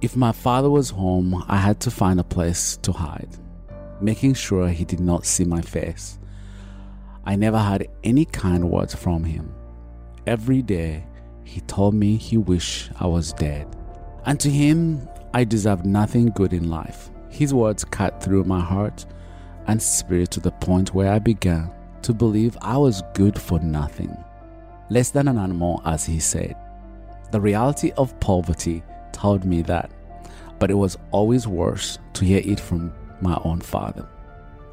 If 0.00 0.16
my 0.16 0.32
father 0.32 0.70
was 0.70 0.90
home, 0.90 1.44
I 1.48 1.56
had 1.56 1.80
to 1.80 1.90
find 1.90 2.20
a 2.20 2.24
place 2.24 2.76
to 2.78 2.92
hide, 2.92 3.36
making 4.00 4.34
sure 4.34 4.68
he 4.68 4.84
did 4.84 5.00
not 5.00 5.26
see 5.26 5.44
my 5.44 5.60
face. 5.60 6.18
I 7.24 7.36
never 7.36 7.58
had 7.58 7.88
any 8.04 8.24
kind 8.24 8.70
words 8.70 8.94
from 8.94 9.24
him. 9.24 9.52
Every 10.26 10.62
day, 10.62 11.04
he 11.44 11.60
told 11.62 11.94
me 11.94 12.16
he 12.16 12.36
wished 12.36 12.90
I 13.00 13.06
was 13.06 13.32
dead. 13.32 13.66
And 14.24 14.38
to 14.40 14.50
him, 14.50 15.08
I 15.34 15.44
deserved 15.44 15.84
nothing 15.84 16.26
good 16.30 16.52
in 16.52 16.70
life. 16.70 17.10
His 17.30 17.54
words 17.54 17.84
cut 17.84 18.22
through 18.22 18.44
my 18.44 18.60
heart 18.60 19.06
and 19.66 19.80
spirit 19.80 20.30
to 20.32 20.40
the 20.40 20.50
point 20.52 20.94
where 20.94 21.12
I 21.12 21.18
began 21.18 21.70
to 22.02 22.14
believe 22.14 22.56
I 22.62 22.76
was 22.76 23.02
good 23.14 23.38
for 23.40 23.58
nothing, 23.60 24.16
less 24.88 25.10
than 25.10 25.28
an 25.28 25.38
animal, 25.38 25.82
as 25.84 26.04
he 26.06 26.20
said. 26.20 26.56
The 27.30 27.40
reality 27.40 27.92
of 27.96 28.18
poverty 28.20 28.82
told 29.12 29.44
me 29.44 29.62
that, 29.62 29.90
but 30.58 30.70
it 30.70 30.74
was 30.74 30.96
always 31.10 31.46
worse 31.46 31.98
to 32.14 32.24
hear 32.24 32.40
it 32.44 32.58
from 32.58 32.92
my 33.20 33.38
own 33.44 33.60
father. 33.60 34.08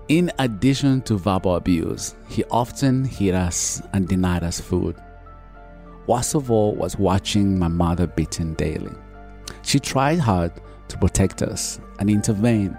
In 0.08 0.32
addition 0.40 1.02
to 1.04 1.18
verbal 1.18 1.56
abuse, 1.56 2.16
he 2.30 2.44
often 2.46 3.04
hit 3.04 3.34
us 3.34 3.82
and 3.92 4.08
denied 4.08 4.44
us 4.44 4.62
food. 4.62 4.96
Worst 6.08 6.36
of 6.36 6.52
all 6.52 6.76
was 6.76 6.98
watching 6.98 7.58
my 7.58 7.68
mother 7.68 8.06
beaten 8.06 8.54
daily. 8.54 8.94
She 9.64 9.80
tried 9.80 10.20
hard 10.20 10.52
to 10.96 11.00
protect 11.00 11.42
us 11.42 11.80
and 12.00 12.10
intervene, 12.10 12.76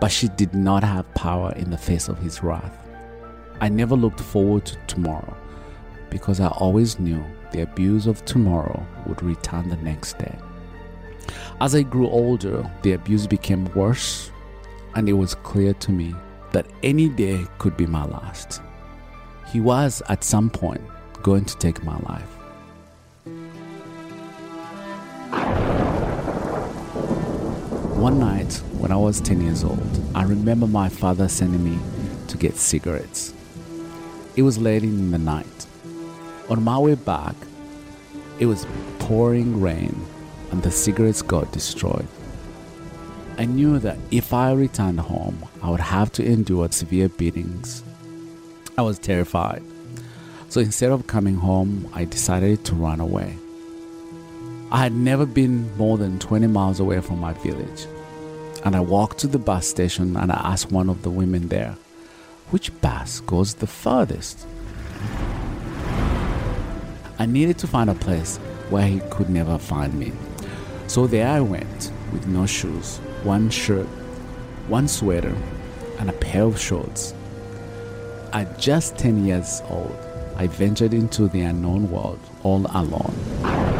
but 0.00 0.10
she 0.10 0.28
did 0.28 0.54
not 0.54 0.82
have 0.82 1.14
power 1.14 1.52
in 1.56 1.70
the 1.70 1.78
face 1.78 2.08
of 2.08 2.18
his 2.18 2.42
wrath. 2.42 2.76
I 3.60 3.68
never 3.68 3.94
looked 3.94 4.20
forward 4.20 4.66
to 4.66 4.76
tomorrow 4.88 5.36
because 6.10 6.40
I 6.40 6.48
always 6.48 6.98
knew 6.98 7.24
the 7.52 7.62
abuse 7.62 8.06
of 8.06 8.24
tomorrow 8.24 8.84
would 9.06 9.22
return 9.22 9.68
the 9.68 9.76
next 9.76 10.18
day. 10.18 10.36
As 11.60 11.74
I 11.76 11.82
grew 11.82 12.08
older, 12.08 12.68
the 12.82 12.92
abuse 12.92 13.28
became 13.28 13.72
worse, 13.74 14.30
and 14.96 15.08
it 15.08 15.12
was 15.12 15.36
clear 15.36 15.74
to 15.74 15.92
me 15.92 16.12
that 16.52 16.66
any 16.82 17.08
day 17.08 17.46
could 17.58 17.76
be 17.76 17.86
my 17.86 18.04
last. 18.04 18.60
He 19.52 19.60
was, 19.60 20.02
at 20.08 20.24
some 20.24 20.50
point, 20.50 20.82
going 21.22 21.44
to 21.44 21.56
take 21.58 21.84
my 21.84 21.98
life. 22.00 22.30
One 27.96 28.18
night, 28.18 28.52
when 28.78 28.90
I 28.90 28.96
was 28.96 29.20
10 29.20 29.40
years 29.40 29.64
old, 29.64 30.02
I 30.14 30.24
remember 30.24 30.66
my 30.66 30.88
father 30.88 31.28
sending 31.28 31.64
me 31.64 31.78
to 32.26 32.36
get 32.36 32.56
cigarettes. 32.56 33.32
It 34.36 34.42
was 34.42 34.58
late 34.58 34.82
in 34.82 35.10
the 35.10 35.18
night. 35.18 35.66
On 36.50 36.62
my 36.62 36.76
way 36.76 36.96
back, 36.96 37.36
it 38.38 38.46
was 38.46 38.66
pouring 38.98 39.60
rain 39.60 40.04
and 40.50 40.62
the 40.62 40.70
cigarettes 40.70 41.22
got 41.22 41.52
destroyed. 41.52 42.08
I 43.38 43.44
knew 43.44 43.78
that 43.78 43.98
if 44.10 44.34
I 44.34 44.52
returned 44.52 45.00
home, 45.00 45.44
I 45.62 45.70
would 45.70 45.80
have 45.80 46.12
to 46.12 46.24
endure 46.24 46.70
severe 46.72 47.08
beatings. 47.08 47.84
I 48.76 48.82
was 48.82 48.98
terrified. 48.98 49.62
So 50.48 50.60
instead 50.60 50.90
of 50.90 51.06
coming 51.06 51.36
home, 51.36 51.88
I 51.94 52.04
decided 52.04 52.64
to 52.66 52.74
run 52.74 53.00
away. 53.00 53.38
I 54.74 54.78
had 54.78 54.92
never 54.92 55.24
been 55.24 55.70
more 55.76 55.96
than 55.96 56.18
20 56.18 56.48
miles 56.48 56.80
away 56.80 57.00
from 57.00 57.20
my 57.20 57.32
village. 57.32 57.86
And 58.64 58.74
I 58.74 58.80
walked 58.80 59.18
to 59.18 59.28
the 59.28 59.38
bus 59.38 59.68
station 59.68 60.16
and 60.16 60.32
I 60.32 60.50
asked 60.52 60.72
one 60.72 60.90
of 60.90 61.02
the 61.02 61.10
women 61.10 61.46
there, 61.46 61.76
which 62.50 62.76
bus 62.80 63.20
goes 63.20 63.54
the 63.54 63.68
furthest? 63.68 64.44
I 67.20 67.26
needed 67.26 67.56
to 67.58 67.68
find 67.68 67.88
a 67.88 67.94
place 67.94 68.38
where 68.68 68.84
he 68.84 68.98
could 69.10 69.30
never 69.30 69.58
find 69.58 69.94
me. 69.94 70.10
So 70.88 71.06
there 71.06 71.28
I 71.28 71.38
went 71.38 71.92
with 72.12 72.26
no 72.26 72.44
shoes, 72.44 72.96
one 73.22 73.50
shirt, 73.50 73.86
one 74.66 74.88
sweater, 74.88 75.36
and 76.00 76.10
a 76.10 76.14
pair 76.14 76.42
of 76.42 76.60
shorts. 76.60 77.14
At 78.32 78.58
just 78.58 78.98
10 78.98 79.24
years 79.24 79.62
old, 79.68 79.96
I 80.34 80.48
ventured 80.48 80.94
into 80.94 81.28
the 81.28 81.42
unknown 81.42 81.92
world 81.92 82.18
all 82.42 82.66
alone. 82.74 83.73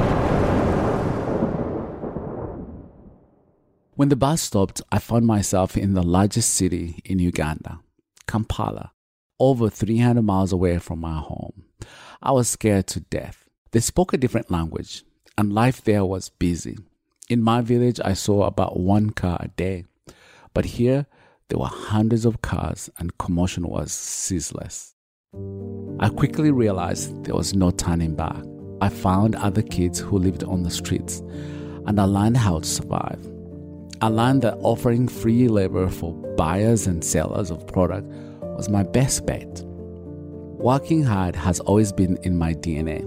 When 3.96 4.08
the 4.08 4.16
bus 4.16 4.42
stopped, 4.42 4.82
I 4.90 4.98
found 4.98 5.24
myself 5.24 5.76
in 5.76 5.94
the 5.94 6.02
largest 6.02 6.52
city 6.52 7.00
in 7.04 7.20
Uganda, 7.20 7.78
Kampala, 8.26 8.90
over 9.38 9.70
300 9.70 10.20
miles 10.20 10.52
away 10.52 10.78
from 10.78 10.98
my 10.98 11.20
home. 11.20 11.66
I 12.20 12.32
was 12.32 12.48
scared 12.48 12.88
to 12.88 13.00
death. 13.00 13.48
They 13.70 13.78
spoke 13.78 14.12
a 14.12 14.16
different 14.16 14.50
language, 14.50 15.04
and 15.38 15.52
life 15.52 15.80
there 15.80 16.04
was 16.04 16.28
busy. 16.28 16.76
In 17.28 17.40
my 17.40 17.60
village, 17.60 18.00
I 18.04 18.14
saw 18.14 18.46
about 18.46 18.80
one 18.80 19.10
car 19.10 19.36
a 19.38 19.46
day, 19.46 19.84
but 20.54 20.64
here 20.64 21.06
there 21.48 21.60
were 21.60 21.66
hundreds 21.66 22.24
of 22.24 22.42
cars, 22.42 22.90
and 22.98 23.16
commotion 23.18 23.68
was 23.68 23.92
ceaseless. 23.92 24.96
I 26.00 26.08
quickly 26.08 26.50
realized 26.50 27.22
there 27.22 27.36
was 27.36 27.54
no 27.54 27.70
turning 27.70 28.16
back. 28.16 28.42
I 28.80 28.88
found 28.88 29.36
other 29.36 29.62
kids 29.62 30.00
who 30.00 30.18
lived 30.18 30.42
on 30.42 30.64
the 30.64 30.70
streets, 30.72 31.20
and 31.86 32.00
I 32.00 32.04
learned 32.04 32.38
how 32.38 32.58
to 32.58 32.66
survive. 32.66 33.33
I 34.00 34.08
learned 34.08 34.42
that 34.42 34.58
offering 34.60 35.06
free 35.06 35.46
labor 35.46 35.88
for 35.88 36.12
buyers 36.36 36.86
and 36.86 37.02
sellers 37.02 37.50
of 37.50 37.66
product 37.68 38.08
was 38.42 38.68
my 38.68 38.82
best 38.82 39.24
bet. 39.24 39.62
Working 39.64 41.04
hard 41.04 41.36
has 41.36 41.60
always 41.60 41.92
been 41.92 42.18
in 42.22 42.36
my 42.36 42.54
DNA. 42.54 43.02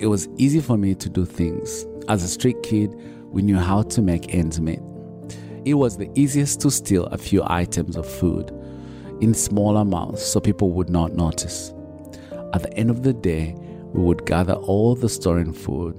It 0.00 0.06
was 0.06 0.28
easy 0.36 0.60
for 0.60 0.76
me 0.76 0.94
to 0.94 1.08
do 1.08 1.24
things. 1.24 1.84
As 2.08 2.22
a 2.22 2.28
street 2.28 2.62
kid, 2.62 2.94
we 3.24 3.42
knew 3.42 3.56
how 3.56 3.82
to 3.82 4.00
make 4.00 4.32
ends 4.32 4.60
meet. 4.60 4.78
It 5.64 5.74
was 5.74 5.96
the 5.96 6.10
easiest 6.14 6.60
to 6.60 6.70
steal 6.70 7.06
a 7.06 7.18
few 7.18 7.42
items 7.46 7.96
of 7.96 8.06
food 8.08 8.50
in 9.20 9.34
small 9.34 9.76
amounts 9.76 10.22
so 10.22 10.38
people 10.40 10.70
would 10.72 10.88
not 10.88 11.14
notice. 11.14 11.72
At 12.54 12.62
the 12.62 12.72
end 12.74 12.90
of 12.90 13.02
the 13.02 13.12
day, 13.12 13.56
we 13.92 14.02
would 14.02 14.24
gather 14.24 14.54
all 14.54 14.94
the 14.94 15.08
stolen 15.08 15.52
food 15.52 15.98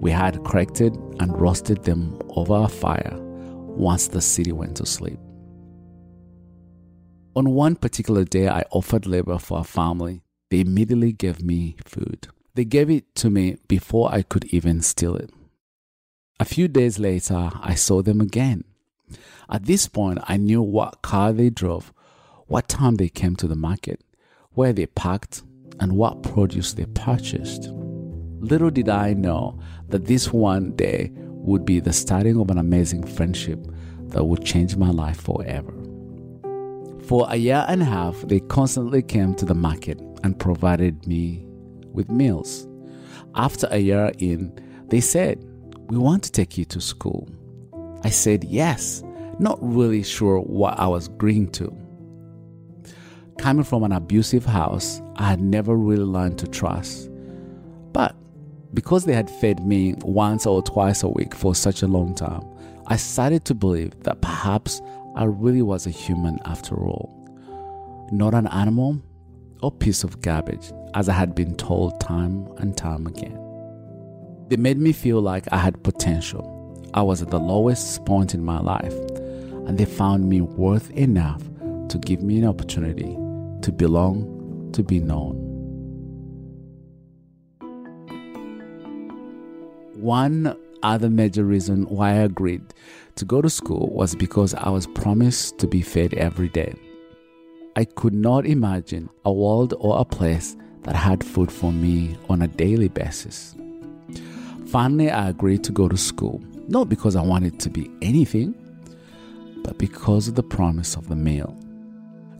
we 0.00 0.10
had 0.10 0.42
collected 0.44 0.94
and 1.18 1.38
roasted 1.38 1.84
them 1.84 2.18
over 2.30 2.54
a 2.54 2.68
fire 2.68 3.18
once 3.80 4.08
the 4.08 4.20
city 4.20 4.52
went 4.52 4.76
to 4.76 4.86
sleep. 4.86 5.18
On 7.34 7.50
one 7.50 7.76
particular 7.76 8.24
day, 8.24 8.48
I 8.48 8.64
offered 8.70 9.06
labor 9.06 9.38
for 9.38 9.60
a 9.60 9.64
family. 9.64 10.22
They 10.50 10.60
immediately 10.60 11.12
gave 11.12 11.42
me 11.42 11.76
food. 11.84 12.28
They 12.54 12.64
gave 12.64 12.90
it 12.90 13.14
to 13.16 13.30
me 13.30 13.56
before 13.68 14.12
I 14.12 14.22
could 14.22 14.44
even 14.46 14.82
steal 14.82 15.14
it. 15.16 15.30
A 16.40 16.44
few 16.44 16.68
days 16.68 16.98
later, 16.98 17.50
I 17.54 17.74
saw 17.74 18.02
them 18.02 18.20
again. 18.20 18.64
At 19.48 19.66
this 19.66 19.88
point, 19.88 20.18
I 20.24 20.36
knew 20.36 20.60
what 20.60 21.02
car 21.02 21.32
they 21.32 21.50
drove, 21.50 21.92
what 22.46 22.68
time 22.68 22.96
they 22.96 23.08
came 23.08 23.36
to 23.36 23.46
the 23.46 23.56
market, 23.56 24.02
where 24.52 24.72
they 24.72 24.86
parked, 24.86 25.42
and 25.78 25.92
what 25.92 26.22
produce 26.22 26.74
they 26.74 26.86
purchased. 26.86 27.68
Little 28.40 28.70
did 28.70 28.88
I 28.88 29.12
know 29.14 29.60
that 29.88 30.06
this 30.06 30.32
one 30.32 30.72
day 30.72 31.12
would 31.42 31.64
be 31.64 31.80
the 31.80 31.92
starting 31.92 32.40
of 32.40 32.50
an 32.50 32.58
amazing 32.58 33.06
friendship 33.06 33.58
that 34.08 34.24
would 34.24 34.44
change 34.44 34.76
my 34.76 34.90
life 34.90 35.20
forever. 35.20 35.72
For 37.06 37.26
a 37.28 37.36
year 37.36 37.64
and 37.68 37.82
a 37.82 37.86
half, 37.86 38.20
they 38.22 38.40
constantly 38.40 39.02
came 39.02 39.34
to 39.34 39.44
the 39.44 39.54
market 39.54 40.00
and 40.22 40.38
provided 40.38 41.06
me 41.06 41.44
with 41.92 42.10
meals. 42.10 42.68
After 43.34 43.66
a 43.70 43.78
year 43.78 44.12
in, 44.18 44.52
they 44.88 45.00
said, 45.00 45.44
We 45.88 45.98
want 45.98 46.22
to 46.24 46.32
take 46.32 46.56
you 46.56 46.64
to 46.66 46.80
school. 46.80 47.28
I 48.04 48.10
said 48.10 48.44
yes, 48.44 49.02
not 49.38 49.58
really 49.60 50.02
sure 50.02 50.38
what 50.40 50.78
I 50.78 50.86
was 50.86 51.08
agreeing 51.08 51.50
to. 51.52 51.76
Coming 53.38 53.64
from 53.64 53.84
an 53.84 53.92
abusive 53.92 54.44
house, 54.44 55.00
I 55.16 55.30
had 55.30 55.40
never 55.40 55.74
really 55.74 56.04
learned 56.04 56.38
to 56.38 56.46
trust. 56.46 57.09
Because 58.72 59.04
they 59.04 59.14
had 59.14 59.28
fed 59.28 59.66
me 59.66 59.94
once 60.02 60.46
or 60.46 60.62
twice 60.62 61.02
a 61.02 61.08
week 61.08 61.34
for 61.34 61.54
such 61.54 61.82
a 61.82 61.88
long 61.88 62.14
time, 62.14 62.44
I 62.86 62.96
started 62.96 63.44
to 63.46 63.54
believe 63.54 64.00
that 64.04 64.20
perhaps 64.20 64.80
I 65.16 65.24
really 65.24 65.62
was 65.62 65.86
a 65.86 65.90
human 65.90 66.38
after 66.44 66.76
all. 66.76 67.16
Not 68.12 68.34
an 68.34 68.46
animal 68.48 69.02
or 69.62 69.72
piece 69.72 70.04
of 70.04 70.20
garbage, 70.20 70.72
as 70.94 71.08
I 71.08 71.12
had 71.12 71.34
been 71.34 71.56
told 71.56 72.00
time 72.00 72.46
and 72.58 72.76
time 72.76 73.06
again. 73.06 73.38
They 74.48 74.56
made 74.56 74.78
me 74.78 74.92
feel 74.92 75.20
like 75.20 75.46
I 75.52 75.58
had 75.58 75.82
potential. 75.84 76.56
I 76.94 77.02
was 77.02 77.22
at 77.22 77.30
the 77.30 77.38
lowest 77.38 78.04
point 78.04 78.34
in 78.34 78.44
my 78.44 78.60
life, 78.60 78.94
and 79.66 79.78
they 79.78 79.84
found 79.84 80.28
me 80.28 80.40
worth 80.40 80.90
enough 80.92 81.42
to 81.88 81.98
give 81.98 82.22
me 82.22 82.38
an 82.38 82.46
opportunity 82.46 83.16
to 83.62 83.72
belong, 83.72 84.70
to 84.72 84.82
be 84.82 84.98
known. 84.98 85.49
One 90.00 90.56
other 90.82 91.10
major 91.10 91.44
reason 91.44 91.84
why 91.84 92.12
I 92.12 92.24
agreed 92.24 92.62
to 93.16 93.26
go 93.26 93.42
to 93.42 93.50
school 93.50 93.90
was 93.92 94.14
because 94.14 94.54
I 94.54 94.70
was 94.70 94.86
promised 94.86 95.58
to 95.58 95.66
be 95.66 95.82
fed 95.82 96.14
every 96.14 96.48
day. 96.48 96.74
I 97.76 97.84
could 97.84 98.14
not 98.14 98.46
imagine 98.46 99.10
a 99.26 99.32
world 99.32 99.74
or 99.78 100.00
a 100.00 100.06
place 100.06 100.56
that 100.84 100.96
had 100.96 101.22
food 101.22 101.52
for 101.52 101.70
me 101.70 102.16
on 102.30 102.40
a 102.40 102.48
daily 102.48 102.88
basis. 102.88 103.54
Finally, 104.68 105.10
I 105.10 105.28
agreed 105.28 105.64
to 105.64 105.72
go 105.72 105.86
to 105.86 105.98
school, 105.98 106.40
not 106.66 106.88
because 106.88 107.14
I 107.14 107.22
wanted 107.22 107.60
to 107.60 107.68
be 107.68 107.90
anything, 108.00 108.54
but 109.62 109.76
because 109.76 110.28
of 110.28 110.34
the 110.34 110.42
promise 110.42 110.96
of 110.96 111.08
the 111.08 111.16
meal. 111.16 111.54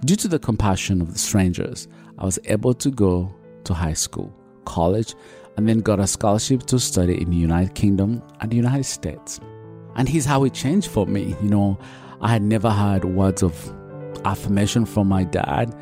Due 0.07 0.17
to 0.17 0.29
the 0.29 0.39
compassion 0.39 1.03
of 1.03 1.13
the 1.13 1.19
strangers, 1.19 1.89
I 2.19 2.25
was 2.25 2.39
able 2.47 2.73
to 2.73 2.91
go 2.91 3.31
to 3.65 3.75
high 3.75 3.93
school, 3.93 4.35
college, 4.65 5.15
and 5.57 5.69
then 5.69 5.81
got 5.81 6.01
a 6.01 6.07
scholarship 6.07 6.63
to 6.65 6.79
study 6.79 7.21
in 7.21 7.31
the 7.31 7.37
United 7.37 7.75
Kingdom 7.75 8.23
and 8.41 8.51
the 8.51 8.57
United 8.57 8.85
States. 8.85 9.41
And 9.97 10.09
here's 10.09 10.25
how 10.25 10.45
it 10.45 10.55
changed 10.55 10.91
for 10.91 11.07
me. 11.07 11.35
You 11.43 11.49
know, 11.49 11.79
I 12.21 12.29
had 12.29 12.43
never 12.43 12.71
heard 12.71 13.05
words 13.05 13.43
of 13.43 13.55
affirmation 14.25 14.85
from 14.85 15.09
my 15.09 15.25
dad, 15.25 15.75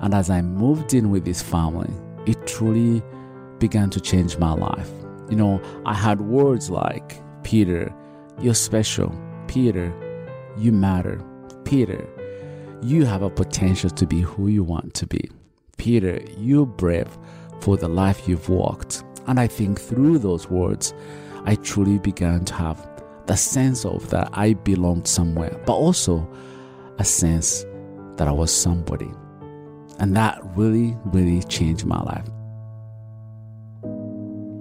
and 0.00 0.14
as 0.14 0.30
I 0.30 0.42
moved 0.42 0.94
in 0.94 1.10
with 1.10 1.26
his 1.26 1.42
family, 1.42 1.92
it 2.26 2.46
truly 2.46 3.02
began 3.58 3.90
to 3.90 4.00
change 4.00 4.38
my 4.38 4.52
life. 4.52 4.90
You 5.30 5.36
know, 5.36 5.60
I 5.84 5.94
had 5.94 6.20
words 6.20 6.70
like, 6.70 7.20
Peter, 7.42 7.92
you're 8.40 8.54
special. 8.54 9.14
Peter, 9.48 9.92
you 10.58 10.72
matter. 10.72 11.20
Peter, 11.64 12.06
you 12.82 13.04
have 13.04 13.22
a 13.22 13.30
potential 13.30 13.90
to 13.90 14.06
be 14.06 14.20
who 14.20 14.48
you 14.48 14.62
want 14.62 14.94
to 14.94 15.06
be. 15.06 15.30
Peter, 15.78 16.20
you're 16.36 16.66
brave 16.66 17.08
for 17.60 17.76
the 17.76 17.88
life 17.88 18.28
you've 18.28 18.48
walked. 18.48 19.02
And 19.26 19.40
I 19.40 19.46
think 19.46 19.80
through 19.80 20.18
those 20.18 20.48
words, 20.48 20.94
I 21.44 21.56
truly 21.56 21.98
began 21.98 22.44
to 22.46 22.54
have 22.54 22.88
the 23.26 23.36
sense 23.36 23.84
of 23.84 24.08
that 24.10 24.28
I 24.32 24.54
belonged 24.54 25.08
somewhere, 25.08 25.60
but 25.66 25.74
also 25.74 26.28
a 26.98 27.04
sense 27.04 27.64
that 28.16 28.28
I 28.28 28.32
was 28.32 28.54
somebody. 28.54 29.10
And 29.98 30.16
that 30.16 30.40
really, 30.56 30.96
really 31.06 31.42
changed 31.44 31.86
my 31.86 32.00
life. 32.02 32.28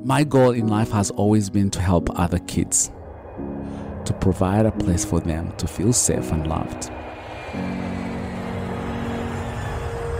My 0.04 0.23
goal 0.23 0.51
in 0.51 0.67
life 0.67 0.91
has 0.91 1.12
always 1.12 1.49
been 1.49 1.69
to 1.71 1.82
help 1.82 2.10
other 2.19 2.39
kids, 2.39 2.91
to 4.06 4.13
provide 4.19 4.65
a 4.65 4.71
place 4.71 5.04
for 5.04 5.19
them 5.19 5.51
to 5.58 5.67
feel 5.67 5.93
safe 5.93 6.32
and 6.32 6.47
loved. 6.47 6.91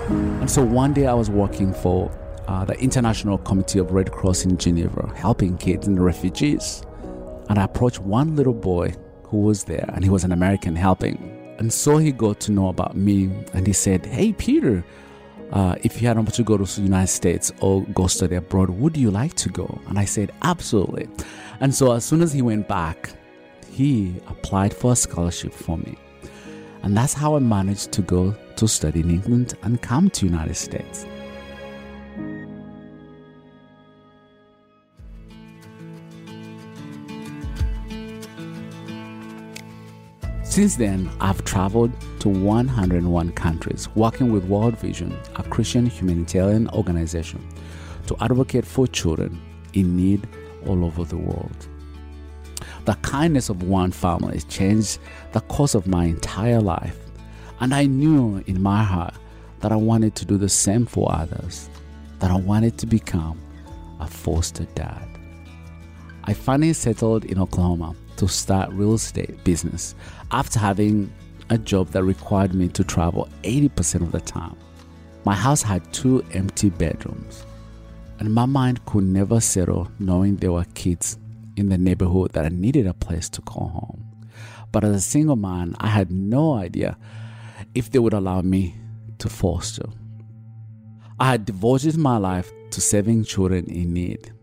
And 0.10 0.50
so 0.50 0.64
one 0.64 0.94
day 0.94 1.08
I 1.08 1.14
was 1.14 1.30
working 1.30 1.74
for 1.74 2.12
uh, 2.48 2.66
the 2.66 2.78
International 2.80 3.38
Committee 3.38 3.80
of 3.80 3.92
Red 3.92 4.12
Cross 4.12 4.46
in 4.46 4.58
Geneva, 4.58 5.12
helping 5.16 5.58
kids 5.58 5.88
and 5.88 6.04
refugees. 6.04 6.84
And 7.50 7.60
I 7.60 7.64
approached 7.64 8.00
one 8.00 8.36
little 8.36 8.54
boy 8.54 8.94
who 9.24 9.42
was 9.42 9.64
there, 9.64 9.90
and 9.94 10.04
he 10.04 10.10
was 10.10 10.24
an 10.24 10.32
American 10.32 10.76
helping. 10.76 11.56
And 11.58 11.72
so 11.72 11.98
he 11.98 12.12
got 12.12 12.40
to 12.42 12.52
know 12.52 12.70
about 12.70 12.96
me, 12.96 13.30
and 13.54 13.66
he 13.66 13.74
said, 13.74 14.06
Hey, 14.06 14.34
Peter, 14.34 14.84
uh, 15.52 15.76
if 15.84 16.02
you 16.02 16.08
had 16.08 16.18
an 16.18 16.24
opportunity 16.24 16.44
to 16.44 16.58
go 16.58 16.66
to 16.66 16.76
the 16.76 16.82
United 16.82 17.08
States 17.08 17.52
or 17.62 17.84
go 17.94 18.08
study 18.08 18.36
abroad, 18.36 18.70
would 18.70 18.98
you 18.98 19.12
like 19.12 19.34
to 19.36 19.50
go? 19.50 19.80
And 19.88 19.98
I 19.98 20.06
said, 20.06 20.32
Absolutely. 20.42 21.08
And 21.60 21.74
so 21.74 21.94
as 21.94 22.04
soon 22.06 22.22
as 22.22 22.34
he 22.34 22.42
went 22.42 22.68
back, 22.68 23.12
he 23.72 24.16
applied 24.28 24.74
for 24.74 24.94
a 24.94 24.96
scholarship 24.96 25.54
for 25.54 25.78
me. 25.78 25.98
And 26.84 26.96
that's 26.96 27.14
how 27.14 27.36
I 27.36 27.40
managed 27.40 27.92
to 27.94 28.02
go 28.02 28.36
to 28.58 28.68
study 28.68 29.00
in 29.00 29.10
England 29.10 29.56
and 29.64 29.82
come 29.82 30.10
to 30.12 30.26
United 30.26 30.56
States. 30.56 31.06
Since 40.56 40.78
then, 40.78 41.12
I've 41.20 41.44
traveled 41.44 41.92
to 42.22 42.30
101 42.30 43.34
countries 43.34 43.90
working 43.94 44.32
with 44.32 44.46
World 44.46 44.80
Vision, 44.80 45.14
a 45.36 45.44
Christian 45.44 45.86
humanitarian 45.86 46.70
organization, 46.70 47.46
to 48.08 48.16
advocate 48.22 48.64
for 48.64 48.88
children 48.88 49.42
in 49.74 49.98
need 49.98 50.26
all 50.66 50.86
over 50.86 51.04
the 51.04 51.18
world. 51.18 51.68
The 52.86 52.94
kindness 53.02 53.50
of 53.50 53.64
one 53.64 53.92
family 53.92 54.40
changed 54.48 55.00
the 55.34 55.42
course 55.42 55.76
of 55.76 55.88
my 55.88 56.06
entire 56.06 56.62
life, 56.62 56.98
and 57.60 57.74
I 57.74 57.86
knew 57.86 58.42
in 58.48 58.62
my 58.62 58.82
heart 58.82 59.16
that 59.60 59.74
I 59.74 59.76
wanted 59.76 60.16
to 60.16 60.26
do 60.26 60.38
the 60.38 60.48
same 60.48 60.86
for 60.86 61.12
others, 61.12 61.70
that 62.20 62.32
I 62.32 62.38
wanted 62.38 62.78
to 62.78 62.86
become 62.86 63.42
a 64.00 64.08
foster 64.08 64.64
dad. 64.74 65.06
I 66.24 66.32
finally 66.32 66.72
settled 66.72 67.26
in 67.26 67.40
Oklahoma 67.40 67.94
to 68.18 68.28
start 68.28 68.72
real 68.72 68.94
estate 68.94 69.44
business 69.44 69.96
after 70.32 70.60
having 70.60 71.12
a 71.50 71.58
job 71.58 71.90
that 71.90 72.04
required 72.04 72.54
me 72.54 72.68
to 72.70 72.84
travel 72.84 73.30
80% 73.44 74.02
of 74.02 74.12
the 74.12 74.20
time. 74.20 74.56
My 75.26 75.36
house 75.36 75.62
had 75.62 75.92
two 75.94 76.24
empty 76.34 76.70
bedrooms, 76.70 77.46
and 78.20 78.34
my 78.34 78.46
mind 78.46 78.86
could 78.86 79.04
never 79.04 79.40
settle 79.40 79.90
knowing 80.00 80.38
there 80.38 80.52
were 80.52 80.66
kids 80.74 81.18
in 81.56 81.70
the 81.70 81.78
neighborhood 81.78 82.32
that 82.34 82.46
I 82.46 82.50
needed 82.50 82.88
a 82.88 82.94
place 82.94 83.30
to 83.30 83.42
call 83.42 83.70
home. 83.70 84.06
But 84.72 84.84
as 84.84 84.96
a 84.96 85.02
single 85.02 85.36
man, 85.36 85.76
I 85.80 85.88
had 85.88 86.12
no 86.12 86.54
idea 86.54 86.98
if 87.74 87.92
they 87.92 88.00
would 88.00 88.14
allow 88.14 88.42
me 88.42 88.76
to 89.20 89.30
foster. 89.30 89.86
I 91.20 91.32
had 91.32 91.46
devoted 91.46 91.96
my 91.98 92.18
life 92.18 92.52
to 92.72 92.82
serving 92.82 93.24
children 93.24 93.66
in 93.66 93.94
need, 93.94 94.34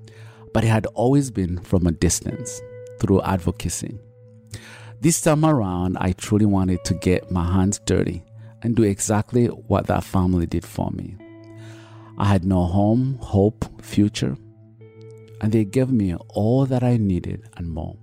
but 0.54 0.64
it 0.64 0.68
had 0.68 0.86
always 0.86 1.30
been 1.30 1.58
from 1.58 1.86
a 1.86 1.92
distance 1.92 2.60
through 3.02 3.20
advocacy. 3.22 3.98
This 5.00 5.20
time 5.20 5.44
around, 5.44 5.98
I 5.98 6.12
truly 6.12 6.46
wanted 6.46 6.84
to 6.84 6.94
get 6.94 7.32
my 7.32 7.44
hands 7.44 7.80
dirty 7.80 8.22
and 8.62 8.76
do 8.76 8.84
exactly 8.84 9.46
what 9.46 9.88
that 9.88 10.04
family 10.04 10.46
did 10.46 10.64
for 10.64 10.92
me. 10.92 11.16
I 12.16 12.26
had 12.26 12.44
no 12.44 12.64
home, 12.64 13.18
hope, 13.20 13.82
future, 13.82 14.36
and 15.40 15.50
they 15.50 15.64
gave 15.64 15.90
me 15.90 16.14
all 16.28 16.64
that 16.66 16.84
I 16.84 16.96
needed 16.96 17.48
and 17.56 17.68
more. 17.68 17.96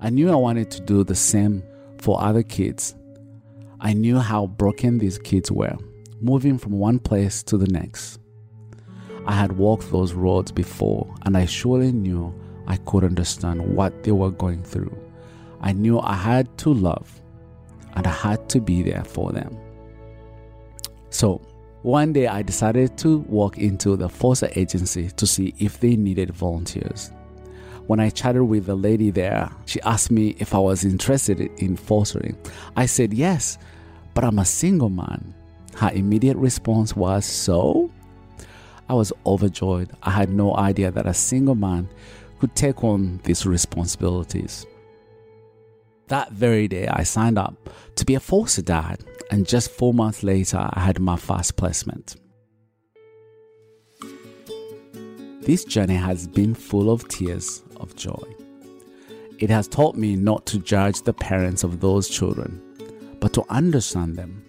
I 0.00 0.10
knew 0.10 0.30
I 0.30 0.36
wanted 0.36 0.70
to 0.70 0.80
do 0.82 1.02
the 1.02 1.16
same 1.16 1.64
for 1.98 2.22
other 2.22 2.44
kids. 2.44 2.94
I 3.80 3.94
knew 3.94 4.20
how 4.20 4.46
broken 4.46 4.98
these 4.98 5.18
kids 5.18 5.50
were, 5.50 5.76
moving 6.20 6.56
from 6.56 6.72
one 6.78 7.00
place 7.00 7.42
to 7.44 7.58
the 7.58 7.66
next. 7.66 8.20
I 9.26 9.32
had 9.32 9.58
walked 9.58 9.90
those 9.90 10.12
roads 10.12 10.52
before, 10.52 11.12
and 11.26 11.36
I 11.36 11.46
surely 11.46 11.90
knew 11.90 12.32
I 12.68 12.76
could 12.76 13.02
understand 13.02 13.74
what 13.74 14.04
they 14.04 14.12
were 14.12 14.30
going 14.30 14.62
through. 14.62 14.96
I 15.60 15.72
knew 15.72 15.98
I 15.98 16.14
had 16.14 16.56
to 16.58 16.72
love 16.72 17.20
and 17.96 18.06
I 18.06 18.12
had 18.12 18.48
to 18.50 18.60
be 18.60 18.82
there 18.82 19.02
for 19.02 19.32
them. 19.32 19.56
So, 21.10 21.40
one 21.82 22.12
day 22.12 22.26
I 22.26 22.42
decided 22.42 22.98
to 22.98 23.18
walk 23.20 23.56
into 23.56 23.96
the 23.96 24.08
foster 24.08 24.50
agency 24.54 25.08
to 25.10 25.26
see 25.26 25.54
if 25.58 25.80
they 25.80 25.96
needed 25.96 26.30
volunteers. 26.30 27.10
When 27.86 28.00
I 28.00 28.10
chatted 28.10 28.42
with 28.42 28.66
the 28.66 28.74
lady 28.74 29.10
there, 29.10 29.50
she 29.64 29.80
asked 29.80 30.10
me 30.10 30.36
if 30.38 30.54
I 30.54 30.58
was 30.58 30.84
interested 30.84 31.40
in 31.40 31.76
fostering. 31.76 32.36
I 32.76 32.84
said 32.84 33.14
yes, 33.14 33.56
but 34.12 34.24
I'm 34.24 34.38
a 34.38 34.44
single 34.44 34.90
man. 34.90 35.32
Her 35.76 35.90
immediate 35.94 36.36
response 36.36 36.94
was, 36.94 37.24
So? 37.24 37.90
I 38.90 38.94
was 38.94 39.12
overjoyed. 39.24 39.90
I 40.02 40.10
had 40.10 40.30
no 40.30 40.56
idea 40.56 40.90
that 40.90 41.06
a 41.06 41.14
single 41.14 41.54
man 41.54 41.88
could 42.38 42.54
take 42.54 42.84
on 42.84 43.20
these 43.24 43.44
responsibilities. 43.46 44.66
That 46.08 46.32
very 46.32 46.68
day, 46.68 46.88
I 46.88 47.02
signed 47.02 47.38
up 47.38 47.68
to 47.96 48.04
be 48.06 48.14
a 48.14 48.20
foster 48.20 48.62
dad, 48.62 49.04
and 49.30 49.46
just 49.46 49.70
four 49.70 49.92
months 49.92 50.22
later, 50.22 50.68
I 50.72 50.80
had 50.80 51.00
my 51.00 51.16
first 51.16 51.56
placement. 51.56 52.16
This 55.42 55.64
journey 55.64 55.94
has 55.94 56.26
been 56.26 56.54
full 56.54 56.90
of 56.90 57.08
tears 57.08 57.62
of 57.76 57.94
joy. 57.96 58.22
It 59.38 59.50
has 59.50 59.68
taught 59.68 59.96
me 59.96 60.16
not 60.16 60.46
to 60.46 60.58
judge 60.58 61.02
the 61.02 61.12
parents 61.12 61.62
of 61.62 61.80
those 61.80 62.08
children, 62.08 62.60
but 63.20 63.32
to 63.34 63.44
understand 63.48 64.16
them. 64.16 64.44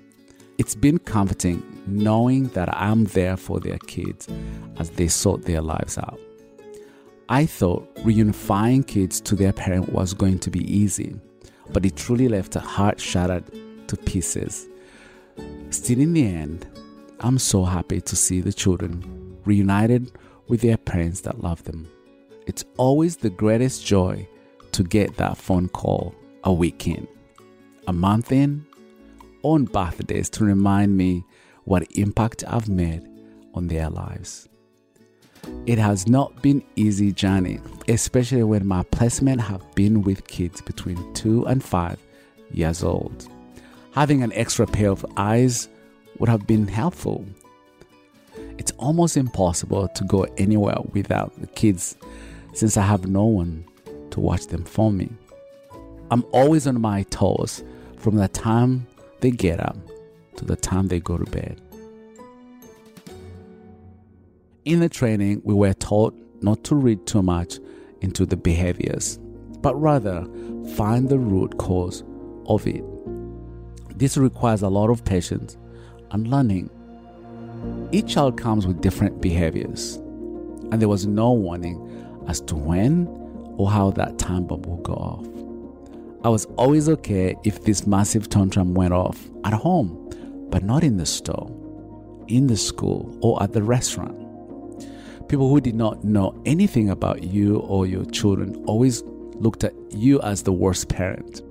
It's 0.57 0.75
been 0.75 0.99
comforting 0.99 1.63
knowing 1.87 2.47
that 2.49 2.69
I'm 2.75 3.05
there 3.05 3.37
for 3.37 3.59
their 3.59 3.77
kids 3.79 4.27
as 4.77 4.89
they 4.89 5.07
sort 5.07 5.43
their 5.43 5.61
lives 5.61 5.97
out. 5.97 6.19
I 7.31 7.45
thought 7.45 7.93
reunifying 7.97 8.87
kids 8.87 9.21
to 9.21 9.35
their 9.35 9.53
parent 9.53 9.93
was 9.93 10.15
going 10.15 10.39
to 10.39 10.49
be 10.49 10.61
easy, 10.61 11.15
but 11.71 11.85
it 11.85 11.95
truly 11.95 12.27
left 12.27 12.55
a 12.55 12.59
heart 12.59 12.99
shattered 12.99 13.43
to 13.87 13.95
pieces. 13.95 14.67
Still, 15.69 15.99
in 15.99 16.13
the 16.13 16.25
end, 16.25 16.65
I'm 17.19 17.37
so 17.37 17.65
happy 17.65 18.01
to 18.01 18.15
see 18.15 18.41
the 18.41 18.51
children 18.51 19.37
reunited 19.45 20.11
with 20.47 20.61
their 20.61 20.77
parents 20.77 21.21
that 21.21 21.43
love 21.43 21.63
them. 21.65 21.87
It's 22.47 22.65
always 22.77 23.17
the 23.17 23.29
greatest 23.29 23.85
joy 23.85 24.27
to 24.71 24.83
get 24.83 25.15
that 25.17 25.37
phone 25.37 25.69
call 25.69 26.15
a 26.43 26.51
week 26.51 26.87
in, 26.87 27.07
a 27.87 27.93
month 27.93 28.31
in, 28.31 28.65
on 29.43 29.65
birthdays 29.65 30.31
to 30.31 30.45
remind 30.45 30.97
me 30.97 31.23
what 31.65 31.91
impact 31.91 32.43
I've 32.47 32.69
made 32.69 33.07
on 33.53 33.67
their 33.67 33.91
lives. 33.91 34.48
It 35.65 35.77
has 35.77 36.07
not 36.07 36.41
been 36.41 36.63
easy 36.75 37.11
journey, 37.11 37.59
especially 37.87 38.43
when 38.43 38.65
my 38.65 38.83
placement 38.83 39.41
have 39.41 39.63
been 39.75 40.01
with 40.01 40.27
kids 40.27 40.61
between 40.61 41.13
2 41.13 41.45
and 41.45 41.63
5 41.63 41.99
years 42.51 42.83
old. 42.83 43.27
Having 43.91 44.23
an 44.23 44.33
extra 44.33 44.65
pair 44.65 44.89
of 44.89 45.05
eyes 45.17 45.69
would 46.17 46.29
have 46.29 46.47
been 46.47 46.67
helpful. 46.67 47.25
It's 48.57 48.71
almost 48.77 49.17
impossible 49.17 49.87
to 49.89 50.03
go 50.05 50.23
anywhere 50.37 50.77
without 50.93 51.39
the 51.39 51.47
kids 51.47 51.95
since 52.53 52.77
I 52.77 52.81
have 52.81 53.07
no 53.07 53.25
one 53.25 53.65
to 54.11 54.19
watch 54.19 54.47
them 54.47 54.63
for 54.63 54.91
me. 54.91 55.09
I'm 56.11 56.25
always 56.31 56.65
on 56.65 56.81
my 56.81 57.03
toes 57.03 57.63
from 57.97 58.15
the 58.15 58.27
time 58.27 58.87
they 59.19 59.31
get 59.31 59.59
up 59.59 59.77
to 60.37 60.45
the 60.45 60.55
time 60.55 60.87
they 60.87 60.99
go 60.99 61.17
to 61.17 61.29
bed. 61.29 61.61
In 64.69 64.81
the 64.81 64.87
training, 64.87 65.41
we 65.43 65.55
were 65.55 65.73
taught 65.73 66.13
not 66.43 66.63
to 66.65 66.75
read 66.75 67.07
too 67.07 67.23
much 67.23 67.57
into 68.01 68.23
the 68.23 68.37
behaviors, 68.37 69.17
but 69.61 69.73
rather 69.73 70.27
find 70.75 71.09
the 71.09 71.17
root 71.17 71.57
cause 71.57 72.03
of 72.45 72.67
it. 72.67 72.85
This 73.97 74.15
requires 74.15 74.61
a 74.61 74.69
lot 74.69 74.91
of 74.91 75.03
patience 75.03 75.57
and 76.11 76.27
learning. 76.27 76.69
Each 77.91 78.13
child 78.13 78.37
comes 78.37 78.67
with 78.67 78.79
different 78.79 79.19
behaviors, 79.21 79.95
and 79.95 80.79
there 80.79 80.87
was 80.87 81.07
no 81.07 81.31
warning 81.31 82.23
as 82.27 82.39
to 82.41 82.55
when 82.55 83.07
or 83.57 83.71
how 83.71 83.89
that 83.89 84.19
time 84.19 84.45
bomb 84.45 84.61
will 84.61 84.83
go 84.83 84.93
off. 84.93 85.25
I 86.23 86.29
was 86.29 86.45
always 86.57 86.87
okay 86.89 87.35
if 87.43 87.63
this 87.63 87.87
massive 87.87 88.29
tantrum 88.29 88.75
went 88.75 88.93
off 88.93 89.31
at 89.45 89.53
home, 89.53 90.47
but 90.51 90.61
not 90.61 90.83
in 90.83 90.97
the 90.97 91.07
store, 91.07 91.49
in 92.27 92.45
the 92.45 92.55
school, 92.55 93.17
or 93.23 93.41
at 93.41 93.53
the 93.53 93.63
restaurant. 93.63 94.28
People 95.29 95.47
who 95.47 95.61
did 95.61 95.75
not 95.75 96.03
know 96.03 96.41
anything 96.45 96.89
about 96.89 97.23
you 97.23 97.57
or 97.59 97.85
your 97.85 98.03
children 98.05 98.63
always 98.65 99.03
looked 99.35 99.63
at 99.63 99.73
you 99.91 100.19
as 100.21 100.41
the 100.41 100.51
worst 100.51 100.89
parent. 100.89 101.43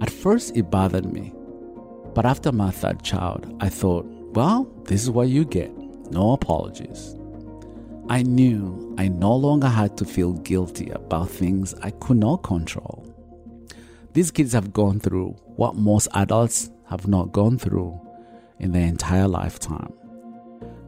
At 0.00 0.08
first, 0.08 0.56
it 0.56 0.70
bothered 0.70 1.04
me, 1.12 1.34
but 2.14 2.24
after 2.24 2.52
my 2.52 2.70
third 2.70 3.02
child, 3.02 3.54
I 3.60 3.68
thought, 3.68 4.06
well, 4.34 4.64
this 4.84 5.02
is 5.02 5.10
what 5.10 5.28
you 5.28 5.44
get 5.44 5.70
no 6.10 6.32
apologies. 6.32 7.14
I 8.08 8.22
knew 8.22 8.94
I 8.96 9.08
no 9.08 9.34
longer 9.34 9.68
had 9.68 9.96
to 9.98 10.04
feel 10.04 10.32
guilty 10.32 10.90
about 10.90 11.28
things 11.28 11.74
I 11.82 11.90
could 11.90 12.16
not 12.16 12.42
control. 12.42 13.04
These 14.14 14.30
kids 14.30 14.52
have 14.54 14.72
gone 14.72 15.00
through 15.00 15.30
what 15.56 15.74
most 15.74 16.08
adults 16.14 16.70
have 16.88 17.06
not 17.06 17.32
gone 17.32 17.58
through 17.58 18.00
in 18.58 18.72
their 18.72 18.86
entire 18.86 19.28
lifetime. 19.28 19.92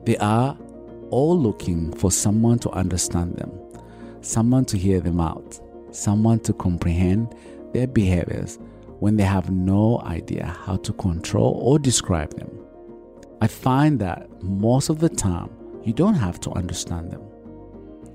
They 0.04 0.16
are 0.16 0.56
all 1.10 1.38
looking 1.38 1.92
for 1.92 2.10
someone 2.10 2.58
to 2.60 2.70
understand 2.70 3.36
them, 3.36 3.52
someone 4.20 4.64
to 4.66 4.78
hear 4.78 5.00
them 5.00 5.20
out, 5.20 5.60
someone 5.90 6.40
to 6.40 6.52
comprehend 6.52 7.34
their 7.72 7.86
behaviors 7.86 8.58
when 9.00 9.16
they 9.16 9.24
have 9.24 9.50
no 9.50 10.00
idea 10.00 10.44
how 10.66 10.76
to 10.76 10.92
control 10.94 11.60
or 11.62 11.78
describe 11.78 12.34
them. 12.36 12.50
I 13.40 13.46
find 13.46 13.98
that 14.00 14.42
most 14.42 14.88
of 14.88 14.98
the 14.98 15.08
time, 15.08 15.50
you 15.84 15.92
don't 15.92 16.14
have 16.14 16.40
to 16.40 16.50
understand 16.50 17.12
them. 17.12 17.22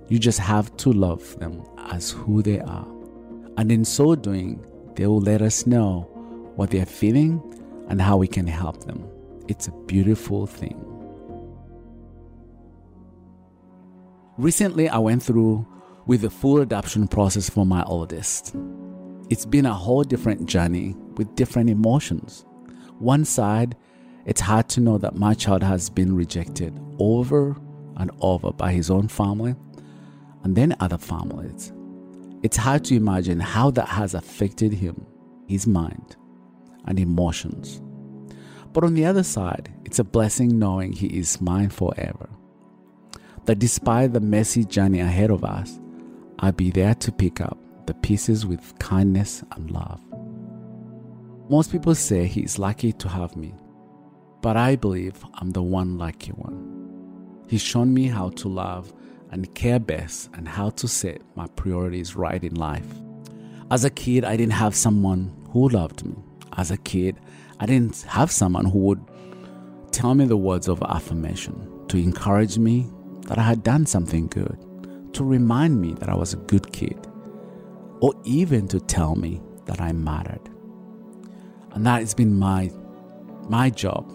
You 0.10 0.20
just 0.20 0.39
have 0.39 0.76
to 0.78 0.91
love 0.91 1.39
them 1.39 1.64
as 1.89 2.12
who 2.12 2.41
they 2.41 2.60
are. 2.60 2.88
And 3.58 3.72
in 3.72 3.86
so 3.86 4.16
doing, 4.16 4.66
they 4.96 5.08
will 5.08 5.22
let 5.22 5.41
us 5.41 5.66
know 5.66 6.10
what 6.56 6.72
they 6.72 6.82
are 6.82 6.86
feeling 6.86 7.41
and 7.88 8.02
how 8.02 8.18
we 8.18 8.28
can 8.28 8.46
help 8.46 8.84
them. 8.84 9.08
It's 9.48 9.68
a 9.68 9.72
beautiful 9.88 10.46
thing. 10.46 10.93
Recently, 14.38 14.90
I 14.90 14.98
went 14.98 15.22
through 15.22 15.68
with 16.08 16.22
the 16.22 16.30
full 16.32 16.60
adoption 16.62 17.08
process 17.08 17.52
for 17.52 17.68
my 17.68 17.84
oldest. 17.84 18.56
It's 19.30 19.46
been 19.46 19.68
a 19.68 19.74
whole 19.74 20.04
different 20.04 20.48
journey 20.48 20.96
with 21.18 21.36
different 21.36 21.70
emotions. 21.70 22.44
One 22.98 23.26
side, 23.26 23.76
it's 24.26 24.42
hard 24.42 24.70
to 24.70 24.82
know 24.82 24.98
that 24.98 25.16
my 25.16 25.36
child 25.36 25.62
has 25.62 25.88
been 25.88 26.16
rejected 26.16 26.76
over 26.98 27.56
and 27.98 28.10
over 28.22 28.52
by 28.52 28.72
his 28.72 28.90
own 28.90 29.08
family 29.08 29.54
and 30.44 30.56
then 30.56 30.76
other 30.80 30.98
families. 30.98 31.72
It's 32.42 32.58
hard 32.58 32.84
to 32.86 32.96
imagine 32.96 33.40
how 33.40 33.70
that 33.72 33.88
has 33.90 34.16
affected 34.16 34.74
him, 34.74 35.06
his 35.48 35.68
mind, 35.68 36.16
and 36.86 36.98
emotions. 36.98 37.84
But 38.74 38.84
on 38.84 38.96
the 38.96 39.06
other 39.06 39.24
side, 39.24 39.72
it's 39.86 40.00
a 40.00 40.04
blessing 40.04 40.58
knowing 40.58 40.92
he 40.94 41.20
is 41.20 41.40
mine 41.40 41.70
forever. 41.70 42.30
That 43.46 43.60
despite 43.60 44.14
the 44.14 44.22
messy 44.22 44.64
journey 44.64 45.02
ahead 45.02 45.30
of 45.30 45.44
us, 45.44 45.80
I'll 46.39 46.54
be 46.54 46.72
there 46.72 46.96
to 46.96 47.12
pick 47.12 47.41
up 47.41 47.58
the 47.86 47.94
pieces 47.94 48.46
with 48.46 48.78
kindness 48.80 49.44
and 49.52 49.70
love. 49.70 50.02
Most 51.50 51.72
people 51.72 51.94
say 51.94 52.26
he 52.26 52.41
is 52.41 52.58
lucky 52.58 52.94
to 52.94 53.10
have 53.10 53.36
me, 53.36 53.54
but 54.41 54.56
I 54.56 54.78
believe 54.78 55.24
I'm 55.36 55.52
the 55.52 55.62
one 55.62 55.98
lucky 55.98 56.32
one. 56.32 57.44
He's 57.50 57.62
shown 57.62 57.94
me 57.94 58.08
how 58.08 58.30
to 58.30 58.48
love 58.48 58.94
and 59.32 59.54
care 59.56 59.80
best 59.80 60.30
and 60.34 60.48
how 60.48 60.70
to 60.70 60.88
set 60.88 61.22
my 61.36 61.48
priorities 61.48 62.16
right 62.16 62.41
in 62.41 62.56
life. 62.56 62.88
As 63.70 63.84
a 63.84 63.89
kid, 63.89 64.24
I 64.24 64.38
didn't 64.38 64.54
have 64.54 64.76
someone 64.76 65.36
who 65.50 65.68
loved 65.68 66.06
me. 66.06 66.16
As 66.56 66.72
a 66.72 66.78
kid, 66.78 67.20
I 67.60 67.66
didn't 67.66 68.04
have 68.04 68.32
someone 68.32 68.66
who 68.66 68.80
would 68.80 69.02
tell 69.91 70.16
me 70.16 70.26
the 70.26 70.38
words 70.38 70.68
of 70.68 70.82
affirmation, 70.84 71.70
to 71.89 71.98
encourage 71.98 72.58
me 72.58 72.88
that 73.34 73.40
I 73.40 73.48
had 73.48 73.64
done 73.64 73.88
something 73.88 74.28
good, 74.28 74.60
to 75.14 75.24
remind 75.24 75.82
me 75.82 75.96
that 75.96 76.08
I 76.08 76.14
was 76.14 76.34
a 76.34 76.38
good 76.38 76.72
kid, 76.72 77.08
or 78.00 78.14
even 78.26 78.68
to 78.68 78.80
tell 78.80 79.16
me 79.16 79.42
that 79.66 79.82
I 79.82 79.92
mattered. 79.92 80.52
And 81.72 81.84
that 81.88 82.02
has 82.02 82.14
been 82.14 82.38
my, 82.38 82.72
my 83.50 83.72
job 83.72 84.08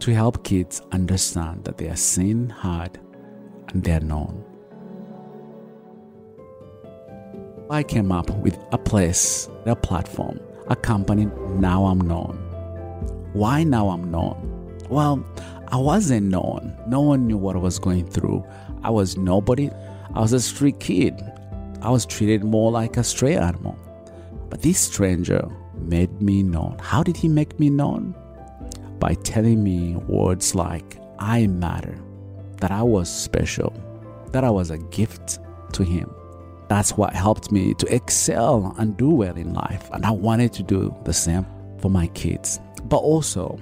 to 0.00 0.12
help 0.12 0.44
kids 0.44 0.82
understand 0.92 1.64
that 1.64 1.78
they 1.78 1.88
are 1.88 1.96
seen, 1.96 2.50
heard, 2.50 3.00
and 3.68 3.82
they're 3.82 4.00
known. 4.00 4.44
I 7.70 7.82
came 7.82 8.12
up 8.12 8.28
with 8.28 8.58
a 8.72 8.76
place, 8.76 9.48
a 9.64 9.74
platform, 9.74 10.38
a 10.68 10.76
company, 10.76 11.30
Now 11.56 11.86
I'm 11.86 12.02
Known. 12.02 12.36
Why 13.32 13.64
now 13.64 13.88
I'm 13.88 14.10
known? 14.10 14.76
Well, 14.90 15.24
I 15.74 15.76
wasn't 15.76 16.28
known. 16.28 16.72
No 16.86 17.00
one 17.00 17.26
knew 17.26 17.36
what 17.36 17.56
I 17.56 17.58
was 17.58 17.80
going 17.80 18.06
through. 18.06 18.46
I 18.84 18.90
was 18.90 19.16
nobody. 19.16 19.72
I 20.14 20.20
was 20.20 20.32
a 20.32 20.38
street 20.38 20.78
kid. 20.78 21.20
I 21.82 21.90
was 21.90 22.06
treated 22.06 22.44
more 22.44 22.70
like 22.70 22.96
a 22.96 23.02
stray 23.02 23.34
animal. 23.34 23.76
But 24.50 24.62
this 24.62 24.78
stranger 24.78 25.50
made 25.74 26.22
me 26.22 26.44
known. 26.44 26.78
How 26.78 27.02
did 27.02 27.16
he 27.16 27.26
make 27.26 27.58
me 27.58 27.70
known? 27.70 28.14
By 29.00 29.14
telling 29.14 29.64
me 29.64 29.96
words 30.06 30.54
like, 30.54 30.96
I 31.18 31.48
matter, 31.48 31.98
that 32.60 32.70
I 32.70 32.84
was 32.84 33.10
special, 33.10 33.72
that 34.30 34.44
I 34.44 34.50
was 34.50 34.70
a 34.70 34.78
gift 34.78 35.40
to 35.72 35.82
him. 35.82 36.08
That's 36.68 36.96
what 36.96 37.16
helped 37.16 37.50
me 37.50 37.74
to 37.74 37.92
excel 37.92 38.76
and 38.78 38.96
do 38.96 39.10
well 39.10 39.36
in 39.36 39.54
life. 39.54 39.90
And 39.92 40.06
I 40.06 40.12
wanted 40.12 40.52
to 40.52 40.62
do 40.62 40.94
the 41.04 41.12
same 41.12 41.44
for 41.80 41.90
my 41.90 42.06
kids. 42.14 42.60
But 42.84 42.98
also, 42.98 43.58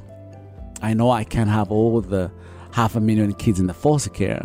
I 0.83 0.95
know 0.95 1.11
I 1.11 1.25
can't 1.25 1.49
have 1.49 1.71
all 1.71 2.01
the 2.01 2.31
half 2.73 2.97
a 2.97 3.01
million 3.01 3.33
kids 3.35 3.61
in 3.61 3.67
the 3.67 3.75
foster 3.75 4.11
care, 4.11 4.45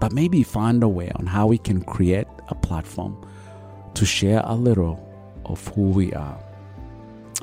but 0.00 0.12
maybe 0.12 0.42
find 0.42 0.82
a 0.82 0.88
way 0.88 1.10
on 1.16 1.26
how 1.26 1.46
we 1.46 1.58
can 1.58 1.82
create 1.82 2.26
a 2.48 2.54
platform 2.54 3.16
to 3.94 4.06
share 4.06 4.40
a 4.44 4.54
little 4.54 5.04
of 5.44 5.66
who 5.68 5.90
we 5.90 6.12
are. 6.14 6.38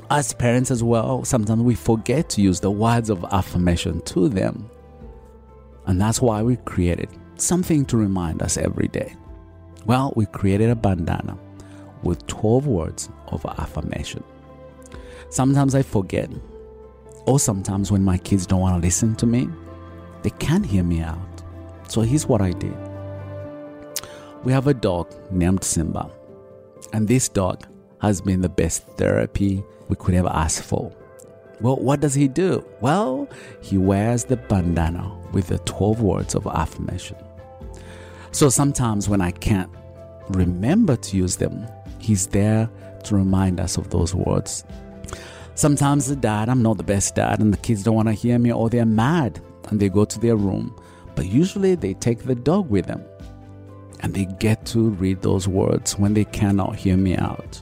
As 0.10 0.34
parents, 0.34 0.72
as 0.72 0.84
well, 0.84 1.24
sometimes 1.24 1.62
we 1.62 1.76
forget 1.76 2.30
to 2.30 2.42
use 2.42 2.60
the 2.60 2.72
words 2.72 3.10
of 3.10 3.24
affirmation 3.32 4.02
to 4.02 4.28
them. 4.28 4.70
And 5.86 6.02
that's 6.02 6.22
why 6.22 6.42
we 6.42 6.58
created 6.58 7.10
something 7.38 7.86
to 7.86 7.98
remind 7.98 8.42
us 8.42 8.58
every 8.58 8.88
day. 8.88 9.16
Well, 9.86 10.14
we 10.16 10.26
created 10.26 10.70
a 10.70 10.76
bandana 10.76 11.38
with 12.04 12.26
12 12.28 12.68
words 12.68 13.10
of 13.28 13.46
affirmation. 13.46 14.24
Sometimes 15.30 15.76
I 15.76 15.82
forget, 15.82 16.30
or 17.26 17.40
sometimes 17.40 17.92
when 17.92 18.04
my 18.04 18.18
kids 18.18 18.46
don't 18.46 18.60
want 18.62 18.82
to 18.82 18.86
listen 18.86 19.16
to 19.16 19.26
me, 19.26 19.50
they 20.24 20.30
can't 20.32 20.66
hear 20.66 20.84
me 20.84 21.02
out. 21.02 21.20
So 21.88 22.02
here's 22.02 22.28
what 22.28 22.42
I 22.42 22.52
did 22.52 22.76
we 24.44 24.52
have 24.52 24.68
a 24.68 24.74
dog 24.74 25.14
named 25.32 25.64
Simba, 25.64 26.10
and 26.94 27.08
this 27.08 27.28
dog 27.28 27.66
has 28.00 28.22
been 28.22 28.42
the 28.42 28.50
best 28.50 28.84
therapy 28.98 29.64
we 29.88 29.96
could 29.96 30.14
ever 30.14 30.30
ask 30.30 30.64
for. 30.64 30.92
Well, 31.62 31.78
what 31.78 32.00
does 32.00 32.14
he 32.14 32.28
do? 32.28 32.64
Well, 32.82 33.30
he 33.62 33.78
wears 33.78 34.26
the 34.26 34.38
bandana 34.38 35.18
with 35.32 35.48
the 35.48 35.58
12 35.60 36.02
words 36.02 36.36
of 36.36 36.46
affirmation. 36.48 37.18
So 38.32 38.50
sometimes 38.50 39.08
when 39.08 39.22
I 39.22 39.32
can't 39.32 39.72
remember 40.30 40.96
to 40.98 41.18
use 41.18 41.38
them, 41.38 41.66
he's 42.00 42.28
there 42.28 42.70
to 43.06 43.16
remind 43.16 43.60
us 43.60 43.78
of 43.78 43.90
those 43.90 44.14
words. 44.14 44.64
Sometimes 45.56 46.08
the 46.08 46.18
dad, 46.18 46.50
I'm 46.50 46.62
not 46.62 46.76
the 46.76 46.84
best 46.84 47.16
dad, 47.16 47.40
and 47.40 47.54
the 47.54 47.58
kids 47.58 47.84
don't 47.84 47.96
want 47.96 48.10
to 48.10 48.14
hear 48.14 48.38
me 48.38 48.52
or 48.52 48.70
they're 48.70 48.86
mad 48.86 49.42
and 49.70 49.80
they 49.80 49.88
go 49.88 50.04
to 50.04 50.20
their 50.20 50.36
room. 50.36 50.76
But 51.16 51.28
usually 51.28 51.76
they 51.76 51.94
take 51.94 52.24
the 52.24 52.36
dog 52.36 52.70
with 52.70 52.88
them 52.88 53.02
and 54.02 54.14
they 54.14 54.26
get 54.26 54.66
to 54.68 54.90
read 54.90 55.22
those 55.22 55.48
words 55.48 55.98
when 55.98 56.14
they 56.14 56.26
cannot 56.26 56.76
hear 56.76 56.98
me 56.98 57.16
out. 57.16 57.62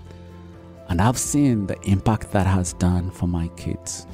And 0.90 1.00
I've 1.00 1.20
seen 1.20 1.68
the 1.68 1.80
impact 1.84 2.32
that 2.32 2.48
has 2.48 2.74
done 2.74 3.12
for 3.12 3.28
my 3.28 3.48
kids, 3.50 4.08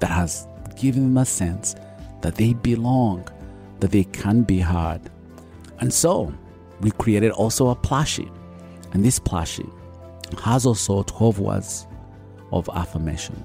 that 0.00 0.10
has 0.10 0.46
given 0.76 1.04
them 1.04 1.16
a 1.16 1.24
sense 1.24 1.76
that 2.20 2.34
they 2.34 2.52
belong, 2.52 3.26
that 3.80 3.92
they 3.92 4.04
can 4.04 4.42
be 4.42 4.60
heard. 4.60 5.00
And 5.80 5.92
so 5.92 6.34
we 6.82 6.90
created 6.90 7.32
also 7.32 7.70
a 7.70 7.76
plushie. 7.76 8.30
And 8.92 9.02
this 9.02 9.18
plushie 9.18 9.72
has 10.40 10.66
also 10.66 11.02
12 11.04 11.38
words 11.38 11.86
of 12.52 12.68
affirmation. 12.74 13.44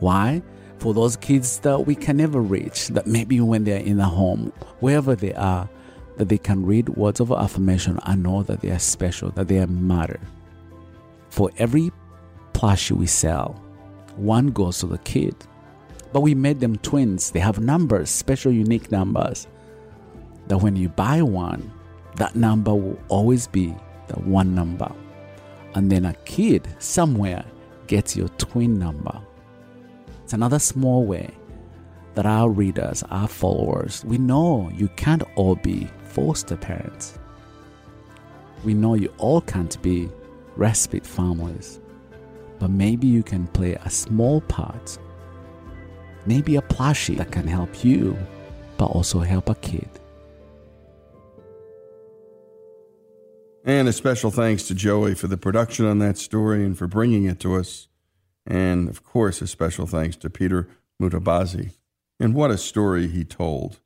Why? 0.00 0.42
For 0.78 0.92
those 0.92 1.16
kids 1.16 1.58
that 1.60 1.86
we 1.86 1.94
can 1.94 2.18
never 2.18 2.40
reach, 2.40 2.88
that 2.88 3.06
maybe 3.06 3.40
when 3.40 3.64
they're 3.64 3.80
in 3.80 3.96
the 3.96 4.04
home, 4.04 4.52
wherever 4.80 5.14
they 5.14 5.32
are, 5.34 5.68
that 6.16 6.28
they 6.28 6.38
can 6.38 6.64
read 6.64 6.88
words 6.90 7.20
of 7.20 7.32
affirmation 7.32 7.98
and 8.04 8.22
know 8.22 8.42
that 8.42 8.60
they 8.60 8.70
are 8.70 8.78
special, 8.78 9.30
that 9.30 9.48
they 9.48 9.64
matter. 9.66 10.20
For 11.30 11.50
every 11.58 11.90
plushie 12.52 12.92
we 12.92 13.06
sell, 13.06 13.62
one 14.16 14.48
goes 14.48 14.78
to 14.80 14.86
the 14.86 14.98
kid. 14.98 15.34
But 16.12 16.20
we 16.20 16.34
made 16.34 16.60
them 16.60 16.76
twins. 16.76 17.30
They 17.30 17.40
have 17.40 17.58
numbers, 17.58 18.08
special, 18.08 18.52
unique 18.52 18.90
numbers. 18.90 19.46
That 20.48 20.58
when 20.58 20.76
you 20.76 20.88
buy 20.88 21.20
one, 21.22 21.70
that 22.16 22.36
number 22.36 22.74
will 22.74 22.98
always 23.08 23.46
be 23.46 23.74
the 24.08 24.14
one 24.20 24.54
number. 24.54 24.90
And 25.74 25.92
then 25.92 26.06
a 26.06 26.14
kid 26.24 26.66
somewhere 26.78 27.44
gets 27.86 28.16
your 28.16 28.28
twin 28.28 28.78
number. 28.78 29.20
It's 30.24 30.32
another 30.32 30.58
small 30.58 31.04
way 31.04 31.30
that 32.14 32.26
our 32.26 32.48
readers, 32.48 33.02
our 33.10 33.28
followers, 33.28 34.04
we 34.04 34.18
know 34.18 34.70
you 34.74 34.88
can't 34.96 35.22
all 35.36 35.56
be 35.56 35.88
foster 36.04 36.56
parents. 36.56 37.18
We 38.64 38.74
know 38.74 38.94
you 38.94 39.12
all 39.18 39.40
can't 39.40 39.80
be 39.82 40.08
respite 40.56 41.06
families. 41.06 41.80
But 42.58 42.70
maybe 42.70 43.06
you 43.06 43.22
can 43.22 43.46
play 43.48 43.74
a 43.74 43.90
small 43.90 44.40
part. 44.40 44.98
Maybe 46.24 46.56
a 46.56 46.62
plushie 46.62 47.16
that 47.18 47.30
can 47.30 47.46
help 47.46 47.84
you, 47.84 48.16
but 48.78 48.86
also 48.86 49.20
help 49.20 49.50
a 49.50 49.54
kid. 49.56 49.88
And 53.66 53.88
a 53.88 53.92
special 53.92 54.30
thanks 54.30 54.62
to 54.68 54.76
Joey 54.76 55.16
for 55.16 55.26
the 55.26 55.36
production 55.36 55.86
on 55.86 55.98
that 55.98 56.18
story 56.18 56.64
and 56.64 56.78
for 56.78 56.86
bringing 56.86 57.24
it 57.24 57.40
to 57.40 57.56
us. 57.56 57.88
And 58.46 58.88
of 58.88 59.02
course, 59.02 59.42
a 59.42 59.48
special 59.48 59.88
thanks 59.88 60.14
to 60.18 60.30
Peter 60.30 60.68
Mutabazi. 61.02 61.72
And 62.20 62.32
what 62.32 62.52
a 62.52 62.58
story 62.58 63.08
he 63.08 63.24
told. 63.24 63.80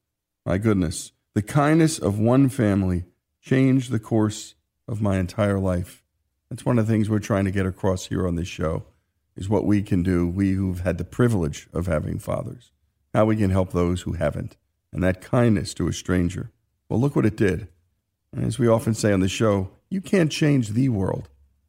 My 0.45 0.59
goodness, 0.59 1.13
the 1.35 1.41
kindness 1.41 1.99
of 1.99 2.19
one 2.19 2.51
family 2.51 3.05
changed 3.41 3.91
the 3.91 3.99
course 3.99 4.55
of 4.87 5.01
my 5.01 5.17
entire 5.17 5.59
life. 5.59 6.03
That's 6.51 6.67
one 6.67 6.79
of 6.79 6.87
the 6.87 6.93
things 6.93 7.09
we're 7.09 7.19
trying 7.19 7.47
to 7.47 7.51
get 7.51 7.65
across 7.65 8.05
here 8.09 8.29
on 8.29 8.35
this 8.35 8.49
show 8.49 8.85
is 9.35 9.49
what 9.49 9.65
we 9.65 9.81
can 9.81 10.03
do, 10.03 10.29
we 10.29 10.53
who've 10.53 10.81
had 10.81 10.99
the 10.99 11.05
privilege 11.05 11.69
of 11.73 11.87
having 11.87 12.19
fathers, 12.19 12.71
how 13.15 13.25
we 13.25 13.37
can 13.37 13.49
help 13.49 13.73
those 13.73 14.03
who 14.03 14.13
haven't. 14.13 14.59
And 14.93 15.03
that 15.03 15.23
kindness 15.23 15.73
to 15.75 15.89
a 15.89 15.93
stranger. 15.95 16.51
Well, 16.91 17.01
look 17.01 17.17
what 17.17 17.25
it 17.25 17.37
did. 17.37 17.69
As 18.37 18.59
we 18.59 18.69
often 18.69 18.95
say 18.95 19.13
on 19.13 19.21
the 19.21 19.29
show, 19.29 19.71
you 19.89 20.01
can't 20.01 20.31
change 20.31 20.71
the 20.71 20.89
world, 20.89 21.29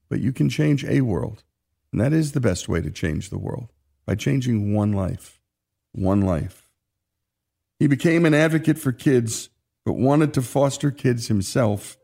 but 0.10 0.20
you 0.20 0.32
can 0.32 0.48
change 0.48 0.86
a 0.86 1.02
world. 1.02 1.44
And 1.92 2.00
that 2.00 2.14
is 2.14 2.32
the 2.32 2.40
best 2.40 2.70
way 2.70 2.82
to 2.82 2.92
change 2.92 3.30
the 3.30 3.40
world 3.40 3.70
by 4.06 4.16
changing 4.16 4.74
one 4.74 4.94
life. 4.94 5.40
One 5.94 6.22
life. 6.22 6.70
He 7.80 7.88
became 7.88 8.26
an 8.26 8.34
advocate 8.34 8.78
for 8.78 8.92
kids, 8.92 9.50
but 9.86 9.94
wanted 9.94 10.34
to 10.36 10.42
foster 10.42 10.92
kids 10.92 11.28
himself, 11.28 11.98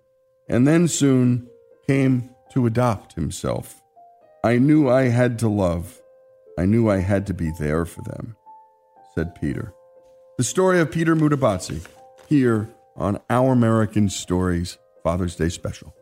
and 0.49 0.67
then 0.67 0.87
soon 0.87 1.47
came 1.85 2.31
to 2.51 2.65
adopt 2.65 3.13
himself. 3.13 3.81
I 4.43 4.57
knew 4.57 4.89
I 4.89 5.03
had 5.03 5.37
to 5.39 5.47
love. 5.47 6.01
I 6.57 6.65
knew 6.65 6.89
I 6.89 6.97
had 6.97 7.27
to 7.27 7.33
be 7.33 7.51
there 7.59 7.85
for 7.85 8.01
them, 8.01 8.35
said 9.13 9.35
Peter. 9.35 9.73
The 10.37 10.43
story 10.43 10.79
of 10.79 10.91
Peter 10.91 11.15
Mutabazi 11.15 11.85
here 12.27 12.69
on 12.97 13.19
Our 13.29 13.53
American 13.53 14.09
Stories 14.09 14.77
Father's 15.03 15.35
Day 15.35 15.49
Special. 15.49 15.93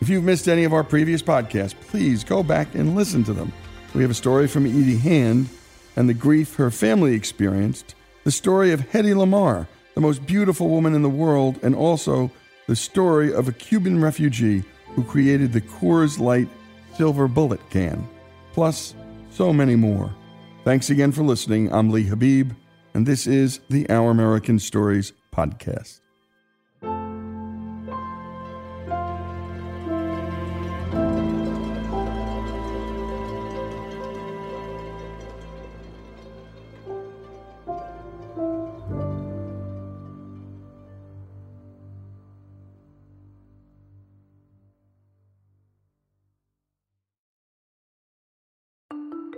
If 0.00 0.08
you've 0.08 0.24
missed 0.24 0.48
any 0.48 0.64
of 0.64 0.72
our 0.72 0.84
previous 0.84 1.22
podcasts, 1.22 1.74
please 1.88 2.24
go 2.24 2.42
back 2.42 2.74
and 2.74 2.96
listen 2.96 3.24
to 3.24 3.32
them. 3.32 3.52
We 3.94 4.02
have 4.02 4.10
a 4.10 4.14
story 4.14 4.48
from 4.48 4.66
Edie 4.66 4.96
Hand 4.96 5.48
and 5.96 6.08
the 6.08 6.14
grief 6.14 6.56
her 6.56 6.70
family 6.70 7.14
experienced, 7.14 7.94
the 8.24 8.30
story 8.30 8.72
of 8.72 8.80
Hedy 8.80 9.14
Lamarr, 9.14 9.66
the 9.94 10.00
most 10.00 10.26
beautiful 10.26 10.68
woman 10.68 10.94
in 10.94 11.02
the 11.02 11.08
world, 11.08 11.58
and 11.62 11.74
also 11.74 12.30
the 12.66 12.76
story 12.76 13.32
of 13.32 13.46
a 13.46 13.52
Cuban 13.52 14.00
refugee 14.00 14.64
who 14.94 15.04
created 15.04 15.52
the 15.52 15.60
Coors 15.60 16.18
Light 16.18 16.48
Silver 16.96 17.28
Bullet 17.28 17.60
can, 17.70 18.06
plus 18.52 18.94
so 19.30 19.52
many 19.52 19.76
more. 19.76 20.12
Thanks 20.64 20.90
again 20.90 21.12
for 21.12 21.22
listening. 21.22 21.72
I'm 21.72 21.90
Lee 21.90 22.04
Habib, 22.04 22.52
and 22.94 23.06
this 23.06 23.26
is 23.26 23.60
the 23.68 23.88
Our 23.90 24.10
American 24.10 24.58
Stories 24.58 25.12
podcast. 25.32 26.00